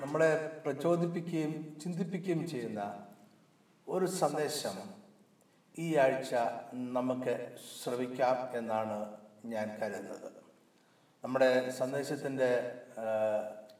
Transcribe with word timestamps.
നമ്മളെ 0.00 0.60
പ്രചോദിപ്പിക്കുകയും 0.64 1.52
ചിന്തിപ്പിക്കുകയും 1.82 2.48
ചെയ്യുന്ന 2.48 3.06
ഒരു 3.88 4.06
സന്ദേശം 4.06 4.76
ഈ 5.78 5.96
ആഴ്ച 5.96 6.34
നമുക്ക് 6.96 7.34
ശ്രവിക്കാം 7.82 8.58
എന്നാണ് 8.58 8.98
ഞാൻ 9.44 9.66
കരുതുന്നത്. 9.80 10.28
നമ്മുടെ 11.24 11.70
സന്ദേശത്തിന്റെ 11.70 12.50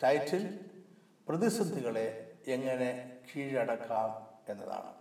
ടൈറ്റിൽ 0.04 0.44
പ്രതിസന്ധികളെ 1.29 2.06
എങ്ങനെ 2.48 2.90
കീഴടക്കാം 3.28 4.10
എന്നതാണ്. 4.48 4.92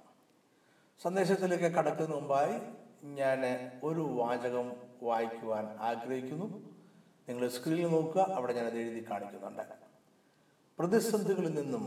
സന്ദേശത്തിലേക്ക് 1.02 1.71
കടക്കുന്ന 1.77 2.16
മുമ്പായി 2.16 2.57
ഞാൻ 3.21 3.41
ഒരു 3.84 4.05
വാചകം 4.21 4.73
വായിക്കുവാൻ 5.04 5.66
ആഗ്രഹിക്കുന്നു. 5.89 6.47
നിങ്ങൾ 7.29 7.47
സ്ക്രീനിൽ 7.47 7.88
നോക്കുക 7.88 8.21
അവിടെ 8.21 8.54
ഞാനത് 8.54 8.77
എഴുതി 8.77 9.05
കാണിക്കുന്നുണ്ട്. 9.11 9.84
പ്രതിസന്ധികളിൽ 10.80 11.54
നിന്നും 11.54 11.84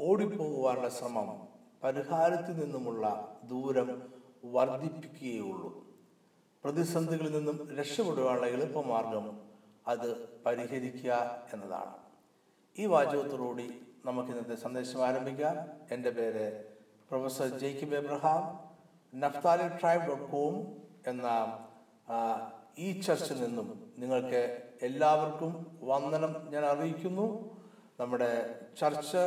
ഓടിപ്പോകുവാനുള്ള 0.00 0.88
ശ്രമം 0.88 1.48
പരിഹാരത്തിൽ 1.84 2.54
നിന്നുമുള്ള 2.60 3.04
ദൂരം 3.44 4.02
വർദ്ധിപ്പിക്കുകയുള്ളൂ. 4.44 5.84
പ്രതിസന്ധികളിൽ 6.64 7.32
നിന്നും 7.32 7.76
രക്ഷപ്പെടുവാനുള്ള 7.78 8.46
എളുപ്പമാർഗം 8.46 9.40
അത് 9.88 10.28
പരിഹരിക്കുക 10.46 11.12
എന്നതാണ്. 11.52 11.94
ഈ 12.78 12.86
വാചകത്തോടുകൂടി 12.86 13.80
നമുക്ക് 14.04 14.30
ഇന്നത്തെ 14.30 14.54
സന്ദേശം 14.54 15.06
ആരംഭിക്കാം. 15.06 15.56
എന്റെ 15.90 16.10
പേര് 16.10 16.64
professor 17.10 17.58
Jacob 17.58 17.94
Abraham. 17.94 18.42
Naphtali 19.20 19.68
tribe 19.68 20.06
dot 20.06 20.32
com 20.32 20.56
എന്ന 21.06 21.28
ഈ 22.78 23.00
ചർച്ചിൽ 23.00 23.42
നിന്നും 23.42 23.94
നിങ്ങൾക്ക് 23.98 24.62
എല്ലാവർക്കും 24.82 25.78
വന്ദനം 25.82 26.34
ഞാൻ 26.50 26.64
അറിയിക്കുന്നു. 26.64 27.59
നമ്മുടെ 28.00 28.60
ചർച്ച് 28.80 29.22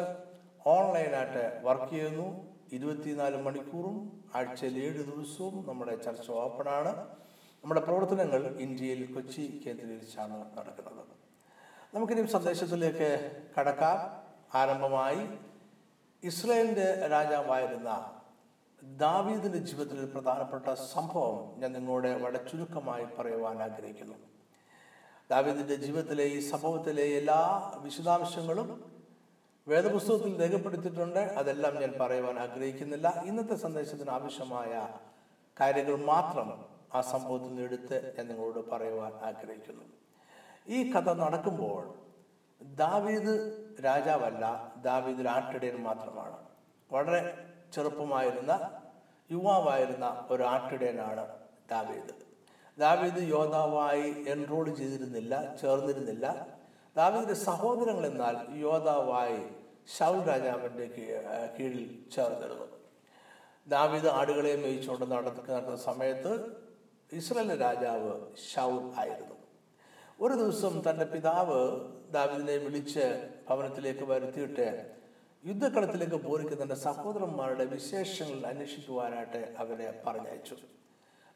ഓൺലൈനായിട്ട് 0.68 1.62
വർക്ക് 1.64 1.90
ചെയ്യുന്നു. 1.92 2.54
ഇരുപത്തിനാല് 2.72 3.42
മണിക്കൂറും 3.42 4.24
ആഴ്ചയിൽ 4.36 4.78
ഏഴ് 4.84 5.04
ദിവസവും 5.04 5.66
നമ്മുടെ 5.68 5.96
ചർച്ച 5.96 6.32
ഓപ്പണാണ്. 6.32 7.08
നമ്മുടെ 7.64 7.82
പ്രവർത്തനങ്ങൾ 7.82 8.48
ഇന്ത്യയിൽ 8.48 9.14
കൊച്ചി 9.14 9.64
കേന്ദ്രീകരിച്ചാണ് 9.66 10.58
നടക്കുന്നത്. 10.58 11.08
നമുക്കിനി 11.96 12.26
സന്ദേശത്തിലേക്ക് 12.26 13.42
കടക്കാം. 13.60 13.98
ആരംഭമായി 14.58 15.28
ഇസ്രയേലിന്റെ 16.24 17.08
രാജാവായിരുന്ന 17.08 18.22
ദാവീദിന്റെ 18.84 19.58
ജീവിതത്തിൽ 19.58 20.06
പ്രധാനപ്പെട്ട 20.06 20.74
സംഭവം 20.74 21.60
ഞാൻ 21.60 21.74
നിങ്ങളോട് 21.74 22.08
വളരെ 22.08 22.38
ചുരുക്കമായി 22.38 23.06
പറയുവാൻ 23.20 23.64
ആഗ്രഹിക്കുന്നു. 23.64 24.33
ദാവീദിന്റെ 25.34 25.76
ജീവിതത്തിലെ 25.76 26.24
ഈ 26.24 26.40
സംഭവത്തിലെ 26.40 27.04
എല്ലാ 27.04 27.72
വിശദാംശങ്ങളും 27.78 28.70
വേദപുസ്തകത്തിൽ 29.68 30.42
രേഖപ്പെടുത്തിയിട്ടുണ്ട്. 30.42 31.20
അതെല്ലാം 31.20 31.82
ഞാൻ 31.82 31.94
പറയുവാൻ 32.02 32.40
ആഗ്രഹിക്കുന്നില്ല. 32.40 33.24
ഇന്നത്തെ 33.26 33.56
സന്ദേശത്തിന് 33.56 34.10
ആവശ്യമായ 34.10 34.90
കാര്യങ്ങൾ 35.62 35.96
മാത്രം 36.06 36.66
ആ 36.94 37.02
സംഭവത്തിൽ 37.02 37.48
നിന്ന് 37.48 37.62
എടുത്ത് 37.62 38.16
ഞാൻ 38.18 38.28
നിങ്ങളോട് 38.28 38.70
പറയുവാൻ 38.70 39.14
ആഗ്രഹിക്കുന്നു. 39.14 39.84
ഈ 40.68 40.92
കഥ 40.92 41.14
നടക്കുമ്പോൾ 41.14 41.94
ദാവീദ് 42.62 43.34
രാജാവല്ല 43.86 44.74
ദാവീദ് 44.82 45.22
ഒരു 45.22 45.28
ആട്ടിടയൻ 45.28 45.84
മാത്രമാണ്. 45.84 46.38
വളരെ 46.92 47.48
ചെറുപ്പമായിരുന്ന 47.74 48.82
യുവാവായിരുന്ന 49.32 50.28
ഒരു 50.30 50.44
ആട്ടിടയനാണ് 50.44 51.28
ദാവീദ്. 51.72 52.23
ദാവീദ് 52.80 53.30
യോദ്ധാവായി 53.30 54.26
എൻറോൾ 54.28 54.76
ചെയ്തിരുന്നില്ല 54.76 55.56
ചേർന്നിരുന്നില്ല. 55.62 56.48
ദാവീദിന്റെ 56.98 57.34
സഹോദരങ്ങൾ 57.34 58.06
എന്നാൽ 58.06 58.60
യോദ്ധാവായി 58.60 59.40
ഷൗൽ 60.00 60.28
രാജാവിന്റെ 60.28 60.86
കീ- 60.86 61.60
കീഴിൽ 61.60 62.10
ചേർന്നിരുന്നു. 62.16 62.66
ദാവീദ് 63.68 64.08
ആടുകളെ 64.08 64.56
മേയിച്ചുകൊണ്ട് 64.56 65.12
നടക്കുന്ന 65.12 65.76
സമയത്ത് 65.76 66.64
ഇസ്രയേലിന്റെ 67.14 67.56
രാജാവ് 67.56 68.22
ഷൗൽ 68.56 69.00
ആയിരുന്നു. 69.00 69.36
ഒരു 70.22 70.34
ദിവസം 70.34 70.82
തന്റെ 70.90 71.06
പിതാവ് 71.06 71.82
ദാവീദിനെ 72.12 72.58
വിളിച്ച് 72.58 73.30
ഭവനത്തിലേക്ക് 73.50 74.04
വരുത്തിയിട്ട് 74.04 74.92
യുദ്ധക്കളത്തിലേക്ക് 75.46 76.16
പോരിക്കുന്ന 76.16 76.64
തന്റെ 76.64 76.76
സഹോദരന്മാരുടെ 76.76 77.66
വിശേഷങ്ങൾ 77.66 78.48
അന്വേഷിക്കുവാനായിട്ട് 78.48 79.56
അവരെ 79.58 80.02
പറഞ്ഞയച്ചു. 80.08 80.56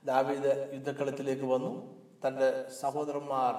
ദാവീദ് 0.10 0.52
യുദ്ധക്കളത്തിലേക്ക് 0.74 1.46
വന്നു. 1.54 1.74
തന്റെ 2.24 2.48
സഹോദരന്മാർ 2.82 3.54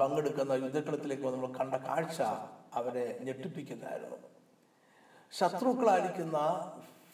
പങ്കെടുക്കുന്ന 0.00 0.52
യുദ്ധക്കളത്തിലേക്ക് 0.52 1.24
നമ്മൾ 1.24 1.50
കണ്ട 1.58 1.74
കാഴ്ച 1.74 2.20
അവരെ 2.78 3.04
ഞെട്ടിപ്പിക്കുന്നതായിരുന്നു. 3.26 4.18
ശത്രുക്കളായിരിക്കുന്ന 5.32 6.38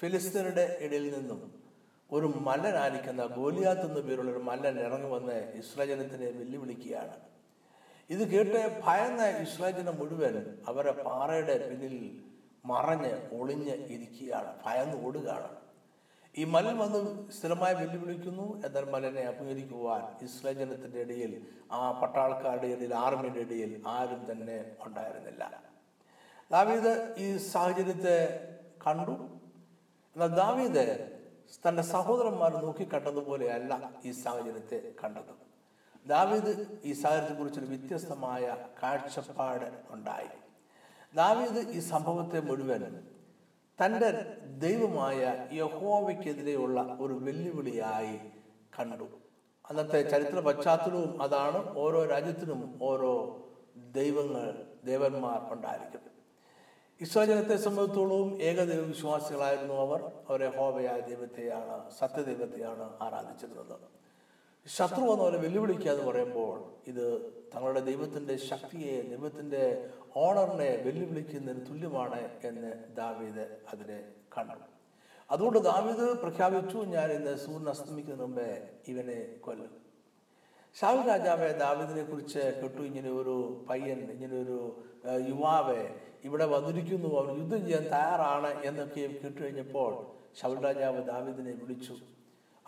ഫിലിസ്തീനയുടെ 0.01 0.65
ഇടയിൽ 0.81 1.07
നിന്നും 1.17 1.41
ഒരു 2.13 2.27
മല്ലനായിരിക്കുന്ന 2.49 3.23
ഗോലിയാത്ത് 3.27 3.87
എന്ന 3.89 4.01
പേരുള്ള 4.01 4.31
ഒരു 4.31 4.43
മല്ലൻ 4.49 4.77
ഇറങ്ങി 4.87 5.11
വന്ന് 5.11 5.37
ഇസ്രാജനത്തിനെ 5.61 6.29
വെല്ലുവിളിക്കുകയാണ്. 6.39 7.17
ഇത് 8.11 8.23
കേട്ട് 8.33 8.61
ഭയന്ന 8.87 9.23
ഇസ്രാജനം 9.45 9.97
മുഴുവൻ 9.99 10.35
അവരെ 10.69 10.93
പാറയുടെ 11.07 11.57
പിന്നിൽ 11.69 11.97
മറഞ്ഞ് 12.65 13.13
ഒളിഞ്ഞ് 13.39 13.75
ഇരിക്കുകയാണ്. 13.95 14.51
ഭയന്ന് 14.67 14.97
ഓടുകയാണ്. 15.07 15.51
ഈ 16.37 16.45
മലൻ 16.45 16.79
വന്ന് 16.79 17.31
സ്ഥിരമായി 17.31 17.75
വെല്ലുവിളിക്കുന്നു. 17.75 18.67
എന്നാൽ 18.67 18.91
മലനെ 18.91 19.23
അഭിമുഖീകരിക്കുവാൻ 19.23 20.25
ഇസ്രായേൽ 20.25 20.59
ജനത്തിന്റെ 20.59 21.01
ഇടയിൽ 21.01 21.47
ആ 21.73 21.93
പട്ടാൾക്കാരുടെ 21.93 22.67
ഇടയിൽ 22.67 22.95
ആർമിയുടെ 22.95 23.41
ഇടയിൽ 23.41 23.83
ആരും 23.87 24.33
തന്നെ 24.33 24.77
ഉണ്ടായിരുന്നില്ല. 24.81 25.63
ദാവീദ് 26.51 27.15
ഈ 27.19 27.37
സാഹചര്യത്തെ 27.37 28.49
കണ്ടു. 28.87 29.11
എന്നാൽ 30.15 30.27
ദാവീദ് 30.27 31.11
തന്റെ 31.69 31.83
സഹോദരന്മാർ 31.83 32.57
നോക്കി 32.57 32.85
കണ്ടതുപോലെയല്ല 32.85 33.93
ഈ 34.05 34.11
സാഹചര്യത്തെ 34.11 34.93
കണ്ടത്. 35.05 35.45
ദാവീദ് 36.07 36.81
ഈ 36.85 36.93
സാഹചര്യത്തെ 36.93 37.35
കുറിച്ചൊരു 37.35 37.67
വ്യത്യസ്തമായ 37.67 38.57
കാഴ്ചപ്പാട് 38.83 39.83
ഉണ്ടായി. 39.91 40.29
ദാവീദ് 41.15 41.69
ഈ 41.69 41.79
സംഭവത്തെ 41.79 42.41
മുഴുവൻ 42.41 43.09
തന്റെ 43.79 44.09
ദൈവമായ 44.65 45.21
യഹോവയ്ക്കെതിരെയുള്ള 45.53 46.97
ഒരു 47.01 47.15
വെല്ലുവിളിയായി 47.27 48.17
കണ്ടു 48.79 49.07
അന്നത്തെ 49.65 50.01
ചരിത്ര 50.03 50.39
പശ്ചാത്തലവും 50.41 51.23
അതാണ് 51.23 51.61
ഓരോ 51.77 52.01
രാജ്യത്തിനും 52.05 52.61
ഓരോ 52.83 53.13
ദൈവങ്ങൾ 53.99 54.47
ദേവന്മാർ 54.85 55.41
ഉണ്ടായിരിക്കുന്നത്. 55.55 56.11
ഇസ്രാജനത്തെ 57.01 57.57
സംബന്ധിച്ചോളവും 57.57 58.29
ഏകദൈവ 58.41 58.83
വിശ്വാസികളായിരുന്നു 58.87 59.77
അവർ 59.87 60.01
അവരെ 60.29 60.49
ഹോവയായ 60.57 61.01
ദൈവത്തെയാണ് 61.11 61.77
സത്യദൈവത്തെയാണ് 62.01 62.87
ആരാധിച്ചിരുന്നത്. 63.07 63.77
ശത്രു 64.67 65.07
എന്നവരെ 65.15 65.39
വെല്ലുവിളിക്കുക 65.39 65.91
എന്ന് 65.93 66.05
പറയുമ്പോൾ 66.11 66.55
ഇത് 66.91 67.07
തങ്ങളുടെ 67.55 67.81
ദൈവത്തിന്റെ 67.81 68.37
ശക്തിയെ 68.51 68.95
ദൈവത്തിന്റെ 69.13 69.65
ഓണറിനെ 70.17 70.77
വെല്ലുവിളിക്കുന്നതിന് 70.77 71.67
തുല്യമാണ് 71.67 72.29
എന്ന് 72.45 72.97
ദാവീദ് 72.97 73.59
അതിനെ 73.73 74.05
കണ്ടു. 74.39 74.55
അതുകൊണ്ട് 75.31 75.59
ദാവീദ് 75.59 76.19
പ്രഖ്യാപിച്ചു 76.19 76.79
ഞാൻ 76.79 77.13
ഇന്ന് 77.13 77.37
സൂര്യൻ 77.37 77.69
അസ്തമിക്കുന്നതിന് 77.69 78.23
മുമ്പേ 78.23 78.69
ഇവനെ 78.89 79.37
കൊല്ലും. 79.41 79.85
ഷാവു 80.81 81.07
രാജാവെ 81.07 81.53
ദാവീദിനെ 81.53 82.03
കുറിച്ച് 82.03 82.39
കേട്ടു. 82.39 82.83
ഇങ്ങനെ 82.83 83.11
ഒരു 83.11 83.65
പയ്യൻ 83.71 84.11
ഇങ്ങനെ 84.11 84.43
ഒരു 84.43 84.85
യുവാവെ 85.29 85.95
ഇവിടെ 86.25 86.45
വന്നിരിക്കുന്നു. 86.45 87.21
അവൻ 87.21 87.39
യുദ്ധം 87.39 87.67
ചെയ്യാൻ 87.67 87.83
തയ്യാറാണ് 87.83 88.65
എന്നൊക്കെ 88.65 89.01
കേട്ടു 89.01 89.41
കഴിഞ്ഞപ്പോൾ 89.41 90.07
ഷൗൽ 90.43 90.65
രാജാവ് 90.65 91.05
ദാവീദിനെ 91.05 91.53
വിളിച്ചു. 91.53 91.97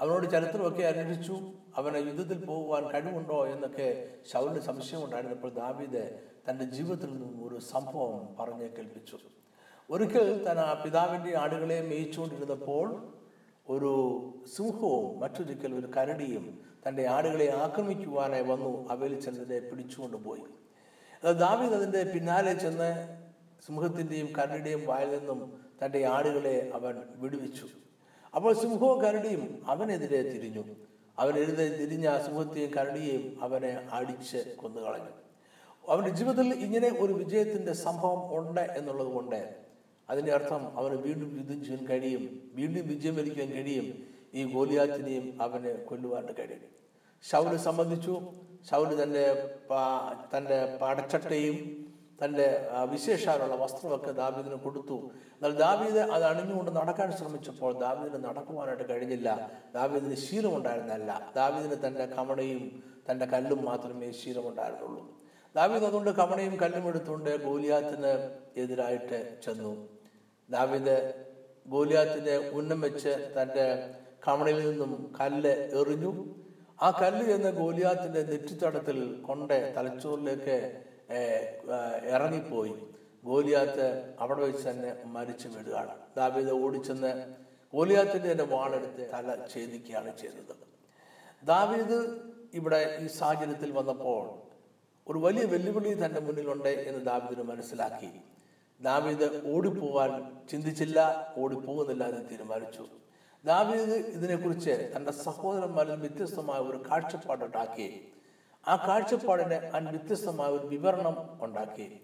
അവനോട് 0.01 0.31
ചരിത്രമൊക്കെ 0.31 0.83
അന്വേഷിച്ചു. 0.83 1.41
അവനെ 1.77 1.99
യുദ്ധത്തിൽ 1.99 2.45
പോകുവാൻ 2.45 2.89
കഴിവുണ്ടോ? 2.89 3.47
എന്നൊക്കെ 3.47 4.09
ഷൗലിന് 4.33 4.61
സംശയം 4.61 5.05
ഉണ്ടായിരുന്നപ്പോൾ 5.05 5.51
ദാവീദ് 5.51 6.36
തന്റെ 6.51 6.65
ജീവിതത്തിൽ 6.65 7.11
നിന്നും 7.11 7.49
ഒരു 7.49 7.61
സംഭവം 7.61 8.37
പറഞ്ഞ് 8.41 8.69
കേൾപ്പിച്ചു. 8.77 9.19
ഒരിക്കൽ 9.91 10.44
തൻ 10.44 10.59
ആ 10.59 10.82
പിതാവിന്റെ 10.85 11.38
ആടുകളെ 11.38 11.81
മേയിച്ചുകൊണ്ടിരുന്നപ്പോൾ 11.81 13.12
ഒരു 13.69 13.93
സിംഹവും 14.56 15.20
മറ്റൊരിക്കൽ 15.20 15.75
ഒരു 15.75 15.87
കരടിയും 15.87 16.59
തന്റെ 16.88 17.06
ആടുകളെ 17.09 17.55
ആക്രമിക്കുവാനായി 17.55 18.43
വന്നു. 18.43 18.88
അവയിൽ 18.88 19.20
ചെന്നതിനെ 19.20 19.70
പിടിച്ചുകൊണ്ട് 19.70 20.17
പോയി. 20.17 20.43
ദാവിദ് 21.32 21.73
അതിന്റെ 21.73 22.03
പിന്നാലെ 22.15 22.55
ചെന്ന് 22.55 23.19
സിംഹത്തിന്റെയും 23.67 24.29
കരടിയുടെയും 24.38 24.87
വായിൽ 24.87 25.19
നിന്നും 25.19 25.61
തന്റെ 25.85 26.06
ആടുകളെ 26.06 26.70
അവൻ 26.75 27.03
വിടുവിച്ചു. 27.17 27.67
അപ്പോൾ 28.35 28.55
സിംഹവും 28.55 29.03
കരടിയും 29.03 29.62
അവനെതിരെ 29.67 30.23
തിരിഞ്ഞു. 30.23 30.65
അവനെതിരെ 31.19 31.69
തിരിഞ്ഞ 31.76 32.19
സിംഹത്തെയും 32.19 32.70
കരടിയെയും 32.75 33.44
അവനെ 33.44 33.88
അടിച്ച് 33.93 34.56
കൊന്നുകളഞ്ഞു. 34.56 35.25
അവന്റെ 35.88 36.11
ജീവിതത്തിൽ 36.11 36.55
ഇങ്ങനെ 36.55 36.88
ഒരു 37.00 37.12
വിജയത്തിന്റെ 37.12 37.73
സംഭവം 37.73 38.38
ഉണ്ട് 38.38 38.61
എന്നുള്ളത് 38.61 39.09
കൊണ്ട് 39.09 39.55
അതിന്റെ 40.11 40.33
അർത്ഥം 40.33 40.79
അവന് 40.79 40.94
വീണ്ടും 40.94 41.37
യുദ്ധം 41.38 41.65
ചെയ്യാൻ 41.65 41.87
കഴിയും 41.87 42.50
വീണ്ടും 42.55 42.88
വിജയം 42.88 43.17
വരിക്കാൻ 43.17 43.49
കഴിയും. 43.49 44.06
ഈ 44.35 44.53
ഗോലിയാത്തിനെയും 44.53 45.43
അവന് 45.43 45.85
കൊല്ലുവാൻ 45.85 46.27
കഴിയും. 46.38 46.61
ഷൗൽ 47.31 47.56
സംബന്ധിച്ചു 47.56 48.21
ഷൗൽ 48.71 49.03
തന്റെ 49.03 49.56
തന്റെ 50.37 50.79
പടച്ചട്ടയും 50.83 51.87
തന്റെ 52.25 52.69
വിശേഷാലുള്ള 52.91 53.55
വസ്ത്രമൊക്കെ 53.55 54.12
ദാവീദിന് 54.12 54.55
കൊടുത്തു. 54.55 55.11
എന്നാൽ 55.37 55.53
ദാവീദ് 55.59 55.99
അത് 55.99 56.25
അണിഞ്ഞുകൊണ്ട് 56.25 56.71
നടക്കാൻ 56.71 57.12
ശ്രമിച്ചപ്പോൾ 57.12 57.79
ദാവീദിന് 57.79 58.25
നടക്കുവാനായിട്ട് 58.25 58.89
കഴിഞ്ഞില്ല. 58.89 59.50
ദാവീദിന് 59.75 60.15
ശീലമുണ്ടായിരുന്നല്ല. 60.15 61.32
ദാവീദിന് 61.37 61.87
തന്റെ 61.87 62.06
കമടയും 62.06 62.82
തന്റെ 63.11 63.27
കല്ലും 63.27 63.65
മാത്രമേ 63.65 64.12
ശീലമുണ്ടായിരുന്നുള്ളൂ. 64.12 65.25
ദാവീദ് 65.56 65.87
അതുകൊണ്ട് 65.88 66.11
കമണയും 66.11 66.55
കല്ലും 66.62 66.85
എടുത്തുകൊണ്ട് 66.88 67.31
ഗോലിയാത്തിന് 67.44 68.12
എതിരായിട്ട് 68.62 69.19
ചെന്നു. 69.44 69.73
ദാവീദ് 70.50 70.97
ഗോലിയാത്തിനെ 71.75 72.35
ഉന്നം 72.58 72.81
വെച്ച് 72.87 73.12
തന്റെ 73.37 73.67
കമണയിൽ 74.26 74.58
നിന്നും 74.70 74.93
കല്ല് 75.20 75.55
എറിഞ്ഞു. 75.81 76.12
ആ 76.82 76.88
കല്ല് 77.03 77.26
എന്ന 77.37 77.50
ഗോലിയാത്തിന്റെ 77.50 78.23
നെറ്റിത്തടത്തിൽ 78.31 78.99
കൊണ്ട് 79.29 79.56
തലച്ചോറിലേക്ക് 79.76 80.56
ഇറങ്ങിപ്പോയി. 82.14 82.75
ഗോലിയാത്ത് 83.25 83.87
അവിടെ 84.23 84.41
വെച്ച് 84.41 84.64
തന്നെ 84.69 84.91
മരിച്ചു 85.14 85.49
വീടുകയാണ് 85.49 85.94
ദാവീദ് 86.17 86.53
ഓടിച്ചെന്ന് 86.64 87.12
ഗോലിയാത്തിന്റെ 87.75 88.29
തന്നെ 88.32 88.47
വാളെടുത്ത് 88.55 89.05
തല 89.12 89.37
ഛേദിക്കുകയാണ് 89.53 90.12
ചെയ്തത്. 90.23 90.55
ദാവീദ് 91.53 91.99
ഇവിടെ 92.58 92.81
ഈ 93.05 93.06
സാഹചര്യത്തിൽ 93.20 93.73
വന്നപ്പോൾ 93.79 94.25
ഒരു 95.08 95.19
വലിയ 95.19 95.44
വെല്ലുവിളി 95.44 96.05
തന്റെ 96.05 96.20
മുന്നിലുണ്ട് 96.20 96.69
എന്ന് 96.69 97.06
ദാവിദിന് 97.06 97.43
മനസ്സിലാക്കി. 97.43 98.11
ദാവീദ് 98.81 99.55
ഓടിപ്പോവാൻ 99.55 100.37
ചിന്തിച്ചില്ല 100.50 101.26
ഓടിപ്പോകുന്നില്ല 101.37 102.05
എന്ന് 102.05 102.31
തീരുമാനിച്ചു. 102.31 102.87
ദാവീദ് 103.44 103.91
ഇതിനെക്കുറിച്ച് 103.91 104.93
തന്റെ 104.97 105.12
സഹോദരന്മാരിൽ 105.12 105.97
വ്യത്യസ്തമായ 105.97 106.58
ഒരു 106.58 106.82
കാഴ്ചപ്പാടുണ്ടാക്കി 106.91 108.08
ആ 108.69 108.76
കാഴ്ചപ്പാടിന് 108.76 109.55
അവൻ 109.55 109.85
വ്യത്യസ്തമായ 109.85 110.49
ഒരു 110.49 110.67
വിവരണം 110.67 111.44
ഉണ്ടാക്കി. 111.44 112.00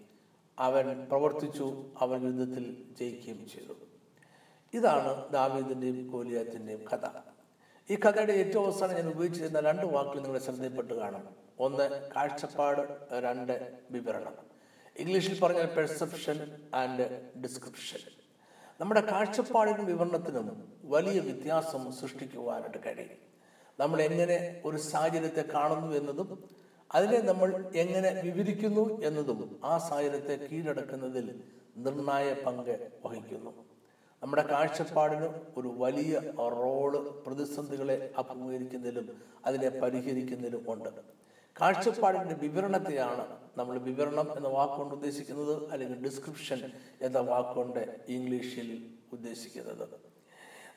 അവൻ 0.59 1.05
പ്രവർത്തിച്ചു 1.05 1.85
അവൻ 2.01 2.25
യുദ്ധത്തിൽ 2.25 2.83
ജയിക്കുകയും 2.99 3.47
ചെയ്തു. 3.47 3.73
ഇതാണ് 4.73 5.31
ദാവീദിന്റെയും 5.31 6.07
ഗോലിയാത്തിന്റെയും 6.07 6.85
കഥ. 6.93 7.07
ഈ 7.89 7.95
കഥയുടെ 7.95 8.33
ഏറ്റവും 8.33 8.65
അവസാനം 8.65 8.95
ഞാൻ 8.95 9.07
ഉപയോഗിച്ചിരുന്ന 9.07 9.59
രണ്ട് 9.59 9.85
വാക്കുകൾ 9.85 10.21
നിങ്ങളെ 10.21 10.39
ശ്രദ്ധയിൽപ്പെട്ട് 10.39 10.93
കാണും. 10.93 11.42
ഒന്ന് 11.59 12.11
കാഴ്ചപ്പാട് 12.15 12.81
രണ്ട് 13.23 13.77
വിവരണം. 13.91 14.35
ഇംഗ്ലീഷിൽ 14.97 15.39
പറഞ്ഞാൽ 15.39 15.65
പെർസെപ്ഷൻ 15.65 16.57
ആൻഡ് 16.73 17.05
ഡിസ്ക്രിപ്ഷൻ 17.41 17.99
നമ്മുടെ 18.81 19.01
കാഴ്ചപ്പാടിനും 19.01 19.85
വിവരണത്തിനും 19.85 20.79
വലിയ 20.83 21.19
വ്യത്യാസം 21.19 21.91
സൃഷ്ടിക്കുവാനായിട്ട് 21.91 22.77
കഴിയും. 22.85 23.17
നമ്മൾ 23.79 24.01
എങ്ങനെ 24.01 24.61
ഒരു 24.65 24.77
സാഹചര്യത്തെ 24.77 25.43
കാണുന്നു 25.53 25.95
എന്നതും 25.95 26.43
അതിനെ 26.95 27.19
നമ്മൾ 27.19 27.71
എങ്ങനെ 27.75 28.21
വിവരിക്കുന്നു 28.21 29.01
എന്നതും 29.01 29.59
ആ 29.63 29.77
സാഹചര്യത്തെ 29.77 30.47
കീഴടക്കുന്നതിൽ 30.51 31.43
നിർണായ 31.77 32.33
പങ്ക് 32.33 32.91
വഹിക്കുന്നു. 33.05 33.51
നമ്മുടെ 34.23 34.43
കാഴ്ചപ്പാടിന് 34.47 35.29
ഒരു 35.57 35.69
വലിയ 35.77 36.19
റോൾ 36.37 37.23
പ്രതിസന്ധികളെ 37.27 38.11
അഭിമുഖീകരിക്കുന്നതിലും 38.17 39.21
അതിനെ 39.45 39.69
പരിഹരിക്കുന്നതിലും 39.69 40.71
ഉണ്ട്. 40.73 40.89
കാഴ്ചപ്പാടിന്റെ 41.61 42.35
വിവരണത്തെയാണ് 42.35 43.25
നമ്മൾ 43.57 43.77
വിവരണം 43.77 44.37
എന്ന 44.37 44.47
വാക്കുകൊണ്ട് 44.47 44.95
ഉദ്ദേശിക്കുന്നത് 44.95 45.71
അല്ലെങ്കിൽ 45.71 46.03
ഡിസ്ക്രിപ്ഷൻ 46.03 46.71
എന്ന 47.01 47.19
വാക്കുകൊണ്ട് 47.19 47.97
ഇംഗ്ലീഷിൽ 48.07 48.69
ഉദ്ദേശിക്കുന്നത്. 49.13 49.87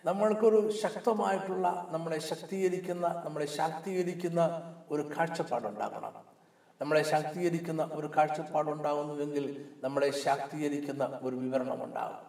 നമ്മൾക്കൊരു 0.04 0.70
ശക്തമായിട്ടുള്ള 0.70 1.88
നമ്മളെ 1.90 2.18
ശക്തീകരിക്കുന്ന 2.18 3.22
നമ്മളെ 3.24 3.46
ശാക്തീകരിക്കുന്ന 3.46 4.40
ഒരു 4.90 5.02
കാഴ്ചപ്പാടുണ്ടാകണം. 5.02 6.14
നമ്മളെ 6.80 7.02
ശാക്തീകരിക്കുന്ന 7.02 7.90
ഒരു 7.92 8.10
കാഴ്ചപ്പാടുണ്ടാകുന്നുവെങ്കിൽ 8.16 9.66
നമ്മളെ 9.84 10.10
ശാക്തീകരിക്കുന്ന 10.10 11.20
ഒരു 11.22 11.36
വിവരണം 11.36 11.84
ഉണ്ടാകും 11.84 12.26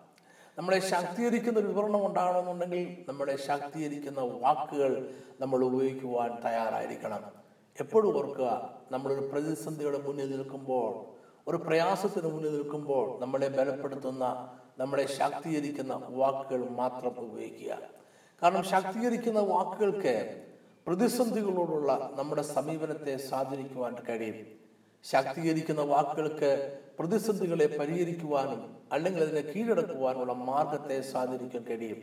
നമ്മളെ 0.57 0.79
ശാക്തീകരിക്കുന്ന 0.79 1.59
ഒരു 1.59 1.67
വിവരണം 1.67 2.05
ഉണ്ടാകണമെന്നുണ്ടെങ്കിൽ 2.07 3.05
നമ്മളെ 3.07 3.35
ശാക്തീകരിക്കുന്ന 3.47 4.19
വാക്കുകൾ 4.19 4.93
നമ്മൾ 5.41 5.65
ഉപയോഗിക്കുവാൻ 5.65 6.31
തയ്യാറായിരിക്കണം. 6.45 7.46
എപ്പോഴും 7.79 8.17
ഓർക്കുക 8.17 8.49
നമ്മളൊരു 8.91 9.23
പ്രതിസന്ധിയുടെ 9.31 9.97
മുന്നിൽ 9.97 10.31
നിൽക്കുമ്പോൾ 10.31 10.91
ഒരു 11.49 11.57
പ്രയാസത്തിന് 11.57 12.29
മുന്നിൽ 12.33 12.51
നിൽക്കുമ്പോൾ 12.51 13.19
നമ്മളെ 13.21 13.47
ബലപ്പെടുത്തുന്ന 13.47 14.25
നമ്മളെ 14.79 15.05
ശാക്തീകരിക്കുന്ന 15.07 15.93
വാക്കുകൾ 16.09 16.69
മാത്രം 16.81 17.13
ഉപയോഗിക്കുക. 17.19 17.73
കാരണം 18.41 18.63
ശാക്തീകരിക്കുന്ന 18.63 19.39
വാക്കുകൾക്ക് 19.39 20.15
പ്രതിസന്ധികളോടുള്ള 20.87 21.91
നമ്മുടെ 22.17 22.41
സമീപനത്തെ 22.41 23.17
സ്വാധീനിക്കുവാൻ 23.17 23.95
കഴിയും. 24.09 24.47
ശാക്തീകരിക്കുന്ന 25.03 25.81
വാക്കുകൾക്ക് 25.81 26.51
പ്രതിസന്ധികളെ 26.99 27.67
പരിഹരിക്കുവാനും 27.79 28.61
അല്ലെങ്കിൽ 28.91 29.23
അതിനെ 29.23 29.41
കീഴടക്കുവാനുള്ള 29.41 30.33
മാർഗത്തെ 30.33 31.01
സ്വാധീനിക്കാൻ 31.01 31.63
കഴിയും. 31.63 32.01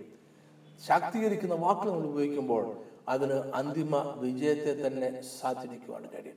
ശാക്തീകരിക്കുന്ന 0.87 1.55
വാക്കുകൾ 1.55 1.91
നമ്മൾ 1.91 2.06
ഉപയോഗിക്കുമ്പോൾ 2.06 2.76
അതിന് 3.09 3.32
അന്തിമ 3.32 3.97
വിജയത്തെ 4.17 4.87
തന്നെ 4.87 5.21
സാധിപ്പിക്കുവാണ് 5.41 6.11
കാര്യം. 6.11 6.37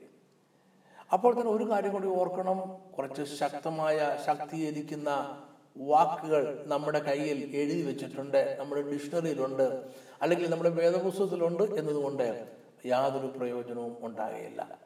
അപ്പോൾ 1.12 1.40
തന്നെ 1.40 1.52
ഒരു 1.52 1.70
കാര്യം 1.70 1.92
കൂടി 1.92 2.06
ഓർക്കണം. 2.06 2.76
കുറച്ച് 2.98 3.22
ശക്തമായ 3.34 4.18
ശക്തീകരിക്കുന്ന 4.26 5.42
വാക്കുകൾ 5.76 6.64
നമ്മുടെ 6.66 6.98
കയ്യിൽ 6.98 7.56
എഴുതി 7.56 7.82
വെച്ചിട്ടുണ്ട് 7.82 8.56
നമ്മുടെ 8.58 8.82
ഡിക്ഷണറിയിലുണ്ട് 8.82 9.84
അല്ലെങ്കിൽ 10.22 10.50
നമ്മുടെ 10.50 10.70
വേദപുസ്തകത്തിലുണ്ട് 10.70 11.62
എന്നതുകൊണ്ട് 11.62 12.48
യാതൊരു 12.86 13.26
പ്രയോജനവും 13.26 13.96
ഉണ്ടാകുകയില്ല. 14.00 14.78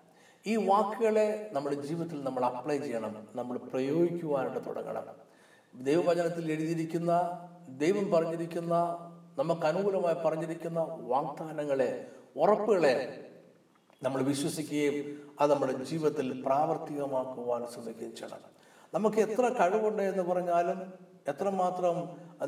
ഈ 0.47 0.57
വാക്കുകളെ 0.57 1.51
നമ്മുടെ 1.53 1.77
ജീവിതത്തിൽ 1.77 2.25
നമ്മൾ 2.25 2.45
അപ്ലൈ 2.45 2.79
ചെയ്യണം 2.79 3.29
നമ്മൾ 3.35 3.59
പ്രയോഗിക്കുവാനായിട്ട് 3.59 4.69
തുടങ്ങണം. 4.69 5.05
ദൈവവചനത്തിൽ 5.75 6.53
എഴുതിയിരിക്കുന്ന 6.53 7.13
ദൈവം 7.69 8.11
പറഞ്ഞിരിക്കുന്ന 8.11 8.75
നമുക്ക് 9.39 9.67
അനുകൂലമായി 9.67 10.15
പറഞ്ഞിരിക്കുന്ന 10.15 10.81
വാഗ്ദാനങ്ങളെ 11.01 12.07
ഉറപ്പുകളെ 12.37 12.95
നമ്മൾ 14.03 14.23
വിശ്വസിക്കുകയും 14.23 14.97
അത് 15.41 15.51
നമ്മുടെ 15.53 15.73
ജീവിതത്തിൽ 15.73 16.43
പ്രാവർത്തികമാക്കുവാൻ 16.43 17.67
ശ്രമിക്കുകയും 17.67 18.17
ചെയ്യണം. 18.17 18.51
നമുക്ക് 18.95 19.17
എത്ര 19.17 19.49
കഴിവുണ്ട് 19.61 20.03
എന്ന് 20.03 20.23
പറഞ്ഞാലും 20.23 20.93
എത്രമാത്രം 21.29 21.97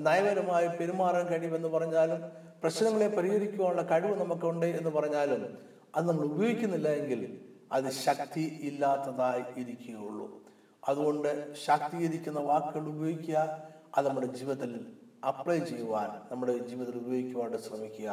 നയപരമായി 0.04 0.66
പെരുമാറാൻ 0.66 1.26
കഴിയുമെന്ന് 1.26 1.68
പറഞ്ഞാലും 1.68 2.20
പ്രശ്നങ്ങളെ 2.62 3.08
പരിഹരിക്കുവാനുള്ള 3.08 3.82
കഴിവ് 3.82 4.20
നമുക്കുണ്ട് 4.20 4.66
എന്ന് 4.66 4.90
പറഞ്ഞാലും 4.90 5.58
അത് 5.94 6.08
നമ്മൾ 6.08 6.24
ഉപയോഗിക്കുന്നില്ല 6.24 6.88
എങ്കിൽ 6.88 7.40
അത് 7.72 7.90
ശക്തി 7.90 8.58
ഇല്ലാത്തതായി 8.62 9.60
ഇരിക്കുകയുള്ളൂ. 9.60 10.42
അതുകൊണ്ട് 10.88 11.54
ശാക്തീകരിക്കുന്ന 11.54 12.40
വാക്കുകൾ 12.40 12.88
ഉപയോഗിക്കുക 12.88 13.62
അത് 13.96 14.08
നമ്മുടെ 14.08 14.26
ജീവിതത്തിൽ 14.26 14.96
അപ്ലൈ 15.30 15.58
ചെയ്യുവാൻ 15.70 16.10
നമ്മുടെ 16.30 16.54
ജീവിതത്തിൽ 16.68 16.96
ഉപയോഗിക്കുവാനായിട്ട് 17.02 17.66
ശ്രമിക്കുക. 17.66 18.08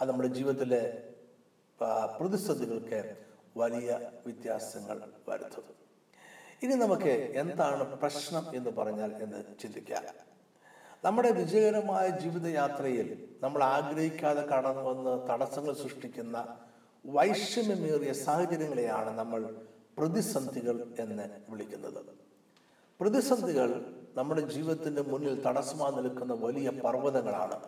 അത് 0.00 0.06
നമ്മുടെ 0.10 0.30
ജീവിതത്തിലെ 0.38 0.82
പ്രതിസന്ധികൾക്ക് 2.18 3.00
വലിയ 3.60 3.88
വ്യത്യാസങ്ങൾ 4.26 4.98
വരുത്തും. 5.28 5.64
ഇനി 6.62 6.74
നമുക്ക് 6.74 7.12
എന്താണ് 7.42 7.84
പ്രശ്നം 8.00 8.44
എന്ന് 8.56 8.70
പറഞ്ഞാൽ 8.70 9.10
എന്ന് 9.24 9.40
ചിന്തിക്കാം 9.62 10.04
നമ്മുടെ 11.04 11.30
വിജയകരമായ 11.30 12.06
ജീവിതയാത്രയിൽ 12.22 13.08
നമ്മൾ 13.42 13.60
ആഗ്രഹിക്കാതെ 13.64 14.42
കടന്നു 14.50 14.82
വന്ന് 14.82 15.12
തടസ്സങ്ങൾ 15.30 15.74
സൃഷ്ടിക്കുന്ന 15.82 16.36
വൈഷമ്യമേറിയ 17.04 18.12
സാഹചര്യങ്ങളെയാണ് 18.26 19.10
നമ്മൾ 19.18 19.40
പ്രതിസന്ധികൾ 19.98 20.76
എന്ന് 20.98 21.24
വിളിക്കുന്നത്. 21.48 22.00
പ്രതിസന്ധികൾ 23.00 23.70
നമ്മുടെ 24.16 24.40
ജീവിതത്തിന്റെ 24.40 25.02
മുന്നിൽ 25.02 25.42
തടസ്സമായി 25.42 26.02
നിൽക്കുന്ന 26.02 26.32
വലിയ 26.32 26.70
പർവതങ്ങളാണ്. 26.70 27.60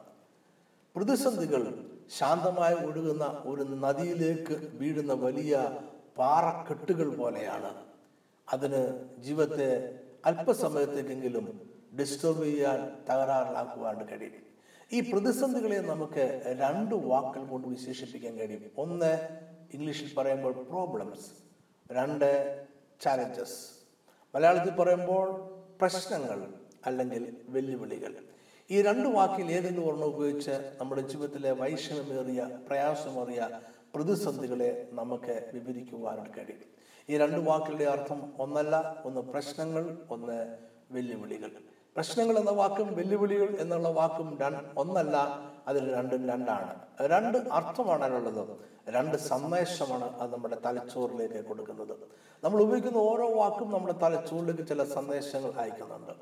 പ്രതിസന്ധികൾ 0.96 1.90
ശാന്തമായി 2.18 2.74
ഒഴുകുന്ന 2.74 3.42
ഒരു 3.44 3.62
നദിയിലേക്ക് 3.62 4.76
വീഴുന്ന 4.78 5.12
വലിയ 5.12 5.78
പാറക്കെട്ടുകൾ 6.18 7.16
പോലെയാണ്. 7.16 7.84
അതിന് 8.52 9.08
ജീവിതത്തെ 9.22 9.98
അല്പസമയത്തേക്കെങ്കിലും 10.26 11.70
ഡിസ്റ്റർബ് 12.00 12.44
ചെയ്യാൻ 12.44 12.92
തകരാറിലാക്കുവാണ്ട് 13.10 14.04
കഴിയും. 14.04 14.42
ഈ 14.92 15.12
പ്രതിസന്ധികളെ 15.12 15.80
നമുക്ക് 15.80 16.42
രണ്ട് 16.60 16.94
വാക്കുകൾ 16.94 17.46
കൊണ്ട് 17.46 17.68
വിശേഷിപ്പിക്കാൻ 17.68 18.36
കഴിയും. 18.36 18.70
ഒന്ന് 18.78 19.28
ഇംഗ്ലീഷിൽ 19.74 20.14
പറയുമ്പോൾ 20.14 20.52
പ്രോബ്ലംസ് 20.52 21.30
രണ്ട് 21.92 22.64
ചാലഞ്ചസ് 23.00 23.74
മലയാളത്തിൽ 24.34 24.74
പറയുമ്പോൾ 24.74 25.53
പ്രശ്നങ്ങൾ 25.80 26.38
അല്ലെങ്കിൽ 26.88 27.22
വെല്ലുവിളികൾ. 27.54 28.12
ഈ 28.70 28.76
രണ്ട് 28.82 29.08
വാക്കിൽ 29.16 29.46
ഏതെങ്കിലും 29.56 29.86
ഒരെണ്ണം 29.88 30.08
ഉപയോഗിച്ച് 30.14 30.54
നമ്മുടെ 30.80 31.02
ജീവിതത്തിലെ 31.10 31.50
വൈഷമ്യമേറിയ 31.62 32.42
പ്രയാസമേറിയ 32.68 33.48
പ്രതിസന്ധികളെ 33.94 34.70
നമുക്ക് 34.98 35.34
വിവരിക്കുവാനായിട്ട് 35.54 36.36
കഴിയും. 36.38 36.62
ഈ 37.08 37.18
രണ്ട് 37.22 37.40
വാക്കുകളുടെ 37.48 37.84
അർത്ഥം 37.94 38.20
ഒന്നല്ല 38.44 38.74
ഒന്ന് 39.08 39.22
പ്രശ്നങ്ങൾ 39.32 39.84
ഒന്ന് 40.14 40.38
വെല്ലുവിളികൾ. 40.96 41.52
പ്രശ്നങ്ങൾ 41.96 42.38
എന്ന 42.38 42.50
വാക്കും 42.50 42.94
വെല്ലുവിളികൾ 42.94 43.56
എന്നുള്ള 43.60 43.88
വാക്കും 43.88 44.28
ഒന്നല്ല 44.78 45.16
അതിൽ 45.68 45.84
രണ്ടും 45.94 46.22
രണ്ടാണ്. 46.28 46.72
രണ്ട് 47.12 47.38
അർത്ഥമാണ് 47.58 48.04
അതിനുള്ളത് 48.04 48.54
രണ്ട് 48.88 49.16
സന്ദേശമാണ് 49.16 50.08
അത് 50.18 50.34
നമ്മുടെ 50.34 50.56
തലച്ചോറിലേക്ക് 50.66 51.44
കൊടുക്കുന്നത്. 51.48 51.94
നമ്മൾ 52.44 52.62
ഉപയോഗിക്കുന്ന 52.62 52.98
ഓരോ 52.98 53.26
വാക്കും 53.40 53.70
നമ്മുടെ 53.70 53.94
തലച്ചോറിലേക്ക് 54.02 54.66
ചില 54.68 54.84
സന്ദേശങ്ങൾ 54.84 55.52
അയക്കുന്നുണ്ട്. 55.62 56.12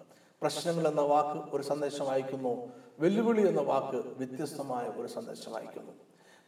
പ്രശ്നങ്ങൾ 0.42 0.88
എന്ന 0.88 1.00
വാക്ക് 1.00 1.56
ഒരു 1.56 1.62
സന്ദേശം 1.62 2.10
അയക്കുന്നു. 2.10 2.54
വെല്ലുവിളി 3.00 3.48
എന്ന 3.48 3.60
വാക്ക് 3.60 3.98
വ്യത്യസ്തമായ 4.20 4.86
ഒരു 5.00 5.06
സന്ദേശം 5.06 5.56
അയക്കുന്നു. 5.56 5.92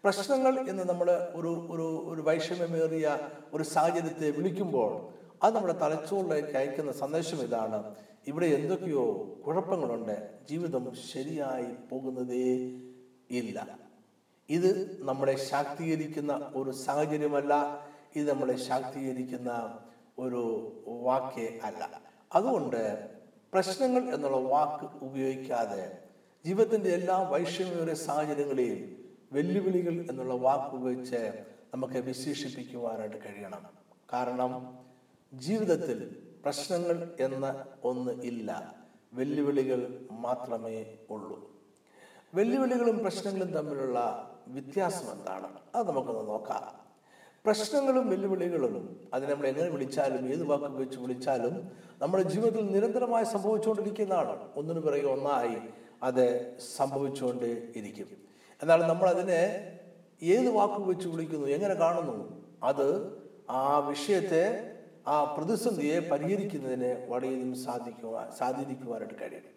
പ്രശ്നങ്ങൾ 0.05 0.55
എന്ന് 0.71 0.85
നമ്മൾ 0.89 1.09
ഒരു 1.39 1.53
ഒരു 1.75 1.87
ഒരു 2.13 2.21
വൈഷമ്യമേറിയ 2.21 3.19
ഒരു 3.55 3.63
സാഹചര്യത്തെ 3.63 4.31
വിളിക്കുമ്പോൾ 4.31 4.91
അത് 5.43 5.53
നമ്മുടെ 5.57 5.77
തലച്ചോറിലേക്ക് 5.83 6.57
അയക്കുന്ന 6.61 6.93
സന്ദേശം 6.93 7.41
ഇതാണ്. 7.43 7.81
ഇവിടെ 8.27 8.47
എന്തൊക്കെയോ 8.47 9.37
കുഴപ്പങ്ങളുണ്ട്. 9.47 10.39
ജീവിതം 10.51 10.97
ശരിയായി 11.15 11.89
പോകുന്നതേ 11.91 12.81
ഇല്ല. 13.31 13.79
ഇത് 14.49 15.03
നമ്മളെ 15.03 15.37
ശാക്തീകരിക്കുന്ന 15.37 16.53
ഒരു 16.55 16.71
സാഹചര്യമല്ല. 16.71 17.85
ഇത് 18.17 18.31
നമ്മളെ 18.31 18.57
ശാക്തീകരിക്കുന്ന 18.57 19.79
ഒരു 20.19 20.73
വാക്കേ 20.87 21.61
അല്ല. 21.63 22.01
അതുകൊണ്ട് 22.35 23.11
പ്രശ്നങ്ങൾ 23.53 24.15
എന്നുള്ള 24.15 24.37
വാക്ക് 24.37 25.05
ഉപയോഗിക്കാതെ 25.05 25.99
ജീവിതത്തിന്റെ 26.47 26.91
എല്ലാ 26.91 27.19
വൈഷമ്യമേറിയ 27.23 27.95
സാഹചര്യങ്ങളെയും 27.95 29.05
വെല്ലുവിളികൾ 29.33 30.07
എന്നുള്ള 30.11 30.35
വാക്ക് 30.35 30.77
ഉപയോഗിച്ച് 30.77 31.45
നമുക്ക് 31.75 31.95
വിശേഷിപ്പിക്കുവാനായിട്ട് 31.95 33.17
കഴിയണം. 33.17 33.67
കാരണം 34.13 34.79
ജീവിതത്തിൽ 35.35 36.24
പ്രശ്നങ്ങൾ 36.45 37.17
എന്ന 37.21 37.65
ഒന്ന് 37.85 38.13
ഇല്ല. 38.23 38.75
വെല്ലുവിളികൾ 39.13 40.07
മാത്രമേ 40.11 40.97
ഉള്ളൂ. 41.11 41.51
വെല്ലുവിളികളും 42.35 42.99
പ്രശ്നങ്ങളും 42.99 43.53
തമ്മിലുള്ള 43.53 44.31
വ്യത്യാസം 44.49 45.13
എന്താണ്? 45.13 45.49
അത് 45.75 45.89
നമുക്കൊന്ന് 45.89 46.29
നോക്കാം. 46.29 46.85
പ്രശ്നങ്ങളും 47.45 48.11
വെല്ലുവിളികളും 48.11 49.01
അതിനെ 49.15 49.33
നമ്മൾ 49.33 49.47
എങ്ങനെ 49.47 49.69
വിളിച്ചാലും 49.69 50.29
ഏത് 50.29 50.45
വാക്ക് 50.45 50.65
ഉപയോഗിച്ച് 50.65 50.99
വിളിച്ചാലും 50.99 51.73
നമ്മുടെ 52.03 52.23
ജീവിതത്തിൽ 52.23 52.73
നിരന്തരമായി 52.73 53.25
സംഭവിച്ചുകൊണ്ടിരിക്കുന്നതാണ്. 53.25 54.39
ഒന്നിനു 54.57 54.81
പിറകെ 54.81 55.07
ഒന്നായി 55.07 55.57
അത് 56.03 56.57
സംഭവിച്ചുകൊണ്ട് 56.77 57.73
ഇരിക്കും 57.77 58.07
എന്നാൽ 58.63 58.83
നമ്മൾ 58.83 59.09
അതിനെ 59.09 59.71
ഏത് 60.23 60.51
വാക്ക് 60.51 60.75
ഉപയോഗിച്ച് 60.75 61.09
വിളിക്കുന്നു 61.09 61.47
എങ്ങനെ 61.47 61.75
കാണുന്നു? 61.75 62.47
അത് 62.63 63.19
ആ 63.51 63.79
വിഷയത്തെ 63.79 64.74
ആ 65.07 65.17
പ്രതിസന്ധിയെ 65.37 65.97
പരിഹരിക്കുന്നതിന് 66.11 66.91
വളരെയധികം 67.09 67.55
സാധിക്കുവാൻ 67.65 68.27
സ്വാധീനിക്കുവാനായിട്ട് 68.39 69.17
കഴിയും 69.23 69.51